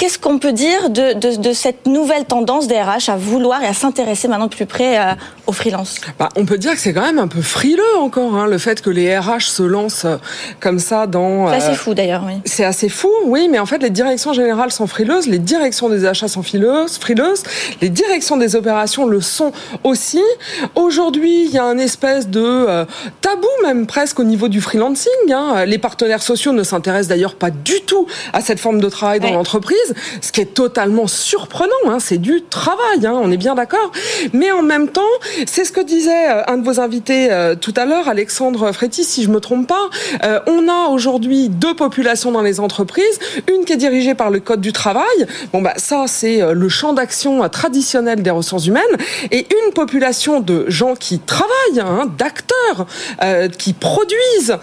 Qu'est-ce 0.00 0.18
qu'on 0.18 0.38
peut 0.38 0.54
dire 0.54 0.88
de, 0.88 1.12
de, 1.12 1.36
de, 1.36 1.52
cette 1.52 1.84
nouvelle 1.84 2.24
tendance 2.24 2.66
des 2.66 2.80
RH 2.80 3.10
à 3.10 3.16
vouloir 3.18 3.62
et 3.62 3.66
à 3.66 3.74
s'intéresser 3.74 4.28
maintenant 4.28 4.46
de 4.46 4.54
plus 4.54 4.64
près 4.64 4.98
euh, 4.98 5.12
aux 5.46 5.52
freelances? 5.52 6.00
Bah, 6.18 6.30
On 6.36 6.46
peut 6.46 6.56
dire 6.56 6.72
que 6.72 6.78
c'est 6.78 6.94
quand 6.94 7.02
même 7.02 7.18
un 7.18 7.28
peu 7.28 7.42
frileux 7.42 7.98
encore, 7.98 8.34
hein, 8.34 8.46
le 8.46 8.56
fait 8.56 8.80
que 8.80 8.88
les 8.88 9.18
RH 9.18 9.42
se 9.42 9.62
lancent 9.62 10.06
euh, 10.06 10.16
comme 10.58 10.78
ça 10.78 11.06
dans... 11.06 11.50
C'est 11.50 11.56
assez 11.56 11.68
euh, 11.72 11.74
fou 11.74 11.92
d'ailleurs, 11.92 12.22
oui. 12.26 12.32
C'est 12.46 12.64
assez 12.64 12.88
fou, 12.88 13.10
oui, 13.26 13.48
mais 13.50 13.58
en 13.58 13.66
fait 13.66 13.82
les 13.82 13.90
directions 13.90 14.32
générales 14.32 14.72
sont 14.72 14.86
frileuses, 14.86 15.26
les 15.26 15.38
directions 15.38 15.90
des 15.90 16.06
achats 16.06 16.28
sont 16.28 16.42
frileuses, 16.42 16.96
frileuses 16.96 17.42
les 17.82 17.90
directions 17.90 18.38
des 18.38 18.56
opérations 18.56 19.04
le 19.04 19.20
sont 19.20 19.52
aussi. 19.84 20.22
Aujourd'hui, 20.76 21.44
il 21.44 21.50
y 21.50 21.58
a 21.58 21.64
un 21.64 21.76
espèce 21.76 22.26
de 22.26 22.86
tabou 23.20 23.46
même 23.64 23.86
presque 23.86 24.18
au 24.18 24.24
niveau 24.24 24.48
du 24.48 24.62
freelancing. 24.62 25.12
Hein. 25.30 25.66
Les 25.66 25.76
partenaires 25.76 26.22
sociaux 26.22 26.52
ne 26.52 26.62
s'intéressent 26.62 27.08
d'ailleurs 27.08 27.34
pas 27.34 27.50
du 27.50 27.82
tout 27.82 28.06
à 28.32 28.40
cette 28.40 28.60
forme 28.60 28.80
de 28.80 28.88
travail 28.88 29.20
dans 29.20 29.32
l'entreprise 29.32 29.89
ce 30.20 30.32
qui 30.32 30.40
est 30.40 30.54
totalement 30.54 31.06
surprenant. 31.06 31.70
Hein, 31.86 31.98
c'est 32.00 32.18
du 32.18 32.42
travail, 32.42 33.04
hein, 33.04 33.14
on 33.14 33.30
est 33.30 33.36
bien 33.36 33.54
d'accord. 33.54 33.92
Mais 34.32 34.50
en 34.52 34.62
même 34.62 34.88
temps, 34.88 35.00
c'est 35.46 35.64
ce 35.64 35.72
que 35.72 35.80
disait 35.80 36.30
euh, 36.30 36.42
un 36.46 36.58
de 36.58 36.64
vos 36.64 36.80
invités 36.80 37.30
euh, 37.30 37.54
tout 37.54 37.74
à 37.76 37.84
l'heure, 37.84 38.08
Alexandre 38.08 38.72
Frétis, 38.72 39.04
si 39.04 39.22
je 39.22 39.30
me 39.30 39.40
trompe 39.40 39.66
pas. 39.66 39.88
Euh, 40.24 40.40
on 40.46 40.68
a 40.68 40.88
aujourd'hui 40.88 41.48
deux 41.48 41.74
populations 41.74 42.32
dans 42.32 42.42
les 42.42 42.60
entreprises, 42.60 43.18
une 43.52 43.64
qui 43.64 43.72
est 43.72 43.76
dirigée 43.76 44.14
par 44.14 44.30
le 44.30 44.40
code 44.40 44.60
du 44.60 44.72
travail. 44.72 45.04
Bon 45.52 45.62
bah 45.62 45.74
ça, 45.76 46.04
c'est 46.06 46.40
le 46.52 46.68
champ 46.68 46.92
d'action 46.92 47.48
traditionnel 47.48 48.22
des 48.22 48.30
ressources 48.30 48.66
humaines, 48.66 48.82
et 49.30 49.46
une 49.66 49.72
population 49.72 50.40
de 50.40 50.64
gens 50.68 50.94
qui 50.94 51.18
travaillent, 51.18 51.80
hein, 51.80 52.10
d'acteurs, 52.18 52.86
qui 53.58 53.72
produisent, 53.72 54.56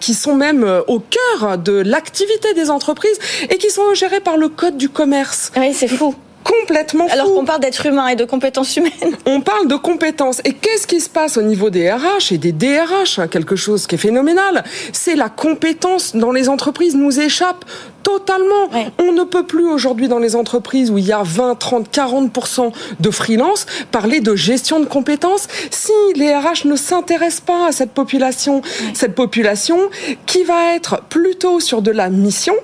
qui 0.00 0.14
sont 0.14 0.34
même 0.34 0.82
au 0.86 1.00
cœur 1.00 1.58
de 1.58 1.72
l'activité 1.72 2.54
des 2.54 2.70
entreprises 2.70 3.18
et 3.50 3.58
qui 3.58 3.70
sont 3.70 3.94
gérés 3.94 4.20
par 4.20 4.36
le 4.36 4.48
code 4.62 4.76
du 4.76 4.90
commerce. 4.90 5.50
Oui, 5.56 5.74
c'est 5.74 5.88
fou 5.88 6.14
complètement 6.44 7.06
Alors 7.10 7.32
qu'on 7.34 7.44
parle 7.44 7.60
d'être 7.60 7.86
humain 7.86 8.08
et 8.08 8.16
de 8.16 8.24
compétences 8.24 8.76
humaines. 8.76 9.16
On 9.26 9.40
parle 9.40 9.68
de 9.68 9.76
compétences. 9.76 10.40
Et 10.44 10.52
qu'est-ce 10.52 10.86
qui 10.86 11.00
se 11.00 11.08
passe 11.08 11.36
au 11.36 11.42
niveau 11.42 11.70
des 11.70 11.90
RH 11.90 12.32
et 12.32 12.38
des 12.38 12.52
DRH 12.52 13.18
hein, 13.18 13.28
Quelque 13.28 13.56
chose 13.56 13.86
qui 13.86 13.94
est 13.94 13.98
phénoménal. 13.98 14.64
C'est 14.92 15.14
la 15.14 15.28
compétence 15.28 16.16
dans 16.16 16.32
les 16.32 16.48
entreprises 16.48 16.96
nous 16.96 17.20
échappe 17.20 17.64
totalement. 18.02 18.68
On 18.98 19.12
ne 19.12 19.22
peut 19.22 19.46
plus 19.46 19.66
aujourd'hui 19.66 20.08
dans 20.08 20.18
les 20.18 20.34
entreprises 20.34 20.90
où 20.90 20.98
il 20.98 21.06
y 21.06 21.12
a 21.12 21.22
20, 21.22 21.56
30, 21.56 21.88
40% 21.94 22.72
de 22.98 23.10
freelance 23.10 23.66
parler 23.92 24.20
de 24.20 24.34
gestion 24.34 24.80
de 24.80 24.86
compétences 24.86 25.46
si 25.70 25.92
les 26.16 26.34
RH 26.34 26.66
ne 26.66 26.76
s'intéressent 26.76 27.40
pas 27.40 27.68
à 27.68 27.72
cette 27.72 27.92
population. 27.92 28.62
Cette 28.94 29.14
population 29.14 29.78
qui 30.26 30.42
va 30.42 30.74
être 30.74 31.02
plutôt 31.08 31.60
sur 31.60 31.82
de 31.82 31.92
la 31.92 32.10
mission 32.10 32.54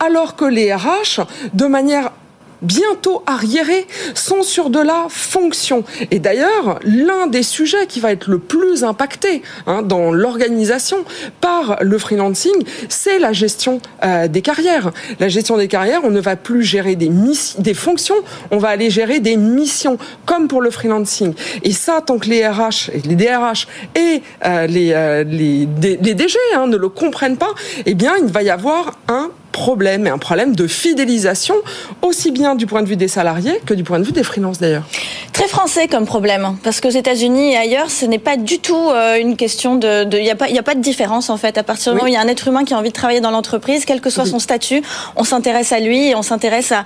alors 0.00 0.36
que 0.36 0.44
les 0.44 0.72
RH, 0.72 1.20
de 1.52 1.66
manière 1.66 2.10
bientôt 2.64 3.22
arriérés 3.26 3.86
sont 4.14 4.42
sur 4.42 4.70
de 4.70 4.80
la 4.80 5.06
fonction. 5.08 5.84
Et 6.10 6.18
d'ailleurs, 6.18 6.80
l'un 6.84 7.26
des 7.26 7.42
sujets 7.42 7.86
qui 7.86 8.00
va 8.00 8.12
être 8.12 8.28
le 8.28 8.38
plus 8.38 8.84
impacté 8.84 9.42
hein, 9.66 9.82
dans 9.82 10.12
l'organisation 10.12 11.04
par 11.40 11.78
le 11.82 11.98
freelancing, 11.98 12.64
c'est 12.88 13.18
la 13.18 13.32
gestion 13.32 13.80
euh, 14.02 14.28
des 14.28 14.42
carrières. 14.42 14.92
La 15.20 15.28
gestion 15.28 15.56
des 15.56 15.68
carrières, 15.68 16.00
on 16.04 16.10
ne 16.10 16.20
va 16.20 16.36
plus 16.36 16.62
gérer 16.62 16.96
des, 16.96 17.10
des 17.58 17.74
fonctions, 17.74 18.16
on 18.50 18.58
va 18.58 18.68
aller 18.68 18.90
gérer 18.90 19.20
des 19.20 19.36
missions, 19.36 19.98
comme 20.24 20.48
pour 20.48 20.62
le 20.62 20.70
freelancing. 20.70 21.34
Et 21.62 21.72
ça, 21.72 22.00
tant 22.00 22.18
que 22.18 22.28
les 22.28 22.46
RH, 22.46 22.90
les 23.04 23.14
DRH 23.14 23.68
et 23.94 24.22
euh, 24.44 24.66
les, 24.66 24.92
euh, 24.92 25.24
les, 25.24 25.68
les, 25.80 26.14
DG 26.14 26.38
hein, 26.56 26.66
ne 26.66 26.76
le 26.76 26.88
comprennent 26.88 27.36
pas, 27.36 27.52
eh 27.84 27.94
bien, 27.94 28.14
il 28.16 28.26
va 28.26 28.42
y 28.42 28.50
avoir 28.50 28.98
un 29.08 29.30
problème 29.54 30.06
et 30.06 30.10
un 30.10 30.18
problème 30.18 30.54
de 30.54 30.66
fidélisation, 30.66 31.54
aussi 32.02 32.32
bien 32.32 32.56
du 32.56 32.66
point 32.66 32.82
de 32.82 32.88
vue 32.88 32.96
des 32.96 33.08
salariés 33.08 33.60
que 33.64 33.72
du 33.72 33.84
point 33.84 34.00
de 34.00 34.04
vue 34.04 34.12
des 34.12 34.24
freelances 34.24 34.58
d'ailleurs. 34.58 34.84
Très 35.34 35.48
français 35.48 35.88
comme 35.88 36.06
problème, 36.06 36.56
parce 36.62 36.80
qu'aux 36.80 36.90
États-Unis 36.90 37.54
et 37.54 37.56
ailleurs, 37.56 37.90
ce 37.90 38.06
n'est 38.06 38.20
pas 38.20 38.36
du 38.36 38.60
tout 38.60 38.88
euh, 38.90 39.18
une 39.18 39.36
question 39.36 39.74
de. 39.74 40.06
Il 40.16 40.22
n'y 40.22 40.30
a, 40.30 40.36
pas, 40.36 40.46
a 40.46 40.62
pas 40.62 40.76
de 40.76 40.80
différence 40.80 41.28
en 41.28 41.36
fait. 41.36 41.58
À 41.58 41.64
partir 41.64 41.90
du 41.90 41.96
moment 41.96 42.04
où 42.04 42.08
il 42.08 42.14
y 42.14 42.16
a 42.16 42.20
un 42.20 42.28
être 42.28 42.46
humain 42.46 42.62
qui 42.64 42.72
a 42.72 42.78
envie 42.78 42.90
de 42.90 42.94
travailler 42.94 43.20
dans 43.20 43.32
l'entreprise, 43.32 43.84
quel 43.84 44.00
que 44.00 44.10
soit 44.10 44.26
son 44.26 44.38
statut, 44.38 44.80
on 45.16 45.24
s'intéresse 45.24 45.72
à 45.72 45.80
lui 45.80 46.08
et 46.08 46.14
on 46.14 46.22
s'intéresse 46.22 46.72
à, 46.72 46.84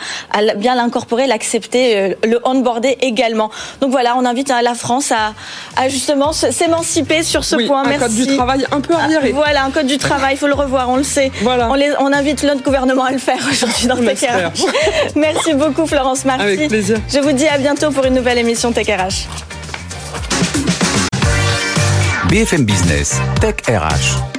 bien 0.57 0.75
l'incorporer, 0.77 1.27
l'accepter, 1.27 1.99
euh, 1.99 2.15
le 2.25 2.41
onboarder 2.43 2.97
également. 3.03 3.51
Donc 3.83 3.91
voilà, 3.91 4.17
on 4.17 4.25
invite 4.25 4.49
la 4.49 4.75
France 4.75 5.13
à, 5.13 5.89
justement 5.91 6.33
s'émanciper 6.33 7.25
sur 7.25 7.45
ce 7.45 7.57
point. 7.67 7.85
Un 7.85 7.99
code 7.99 8.15
du 8.15 8.35
travail 8.35 8.65
un 8.73 8.81
peu 8.81 8.95
arriéré. 8.95 9.29
Ah, 9.31 9.37
voilà, 9.37 9.65
un 9.65 9.71
code 9.71 9.87
du 9.87 9.99
travail, 9.99 10.37
il 10.37 10.39
faut 10.39 10.47
le 10.47 10.55
revoir, 10.55 10.89
on 10.89 10.97
le 10.97 11.03
sait. 11.03 11.31
Voilà. 11.43 11.69
On, 11.71 11.75
les, 11.75 11.91
on 12.01 12.15
invite 12.15 12.47
gouvernement 12.65 13.05
à 13.05 13.13
le 13.13 13.19
faire 13.19 13.47
aujourd'hui 13.51 13.87
dans 13.89 13.97
Tech 13.97 14.25
Merci 15.17 15.53
beaucoup 15.53 15.87
Florence 15.87 16.25
Marty. 16.25 16.45
Avec 16.45 16.69
plaisir. 16.69 16.97
Je 17.13 17.19
vous 17.19 17.33
dis 17.33 17.47
à 17.47 17.59
bientôt 17.59 17.91
pour 17.91 18.07
une 18.07 18.15
nouvelle 18.15 18.38
émission 18.39 18.73
Tech 18.73 18.87
RH. 18.87 19.27
BFM 22.29 22.65
Business, 22.65 23.21
Tech 23.41 23.57
RH. 23.69 24.38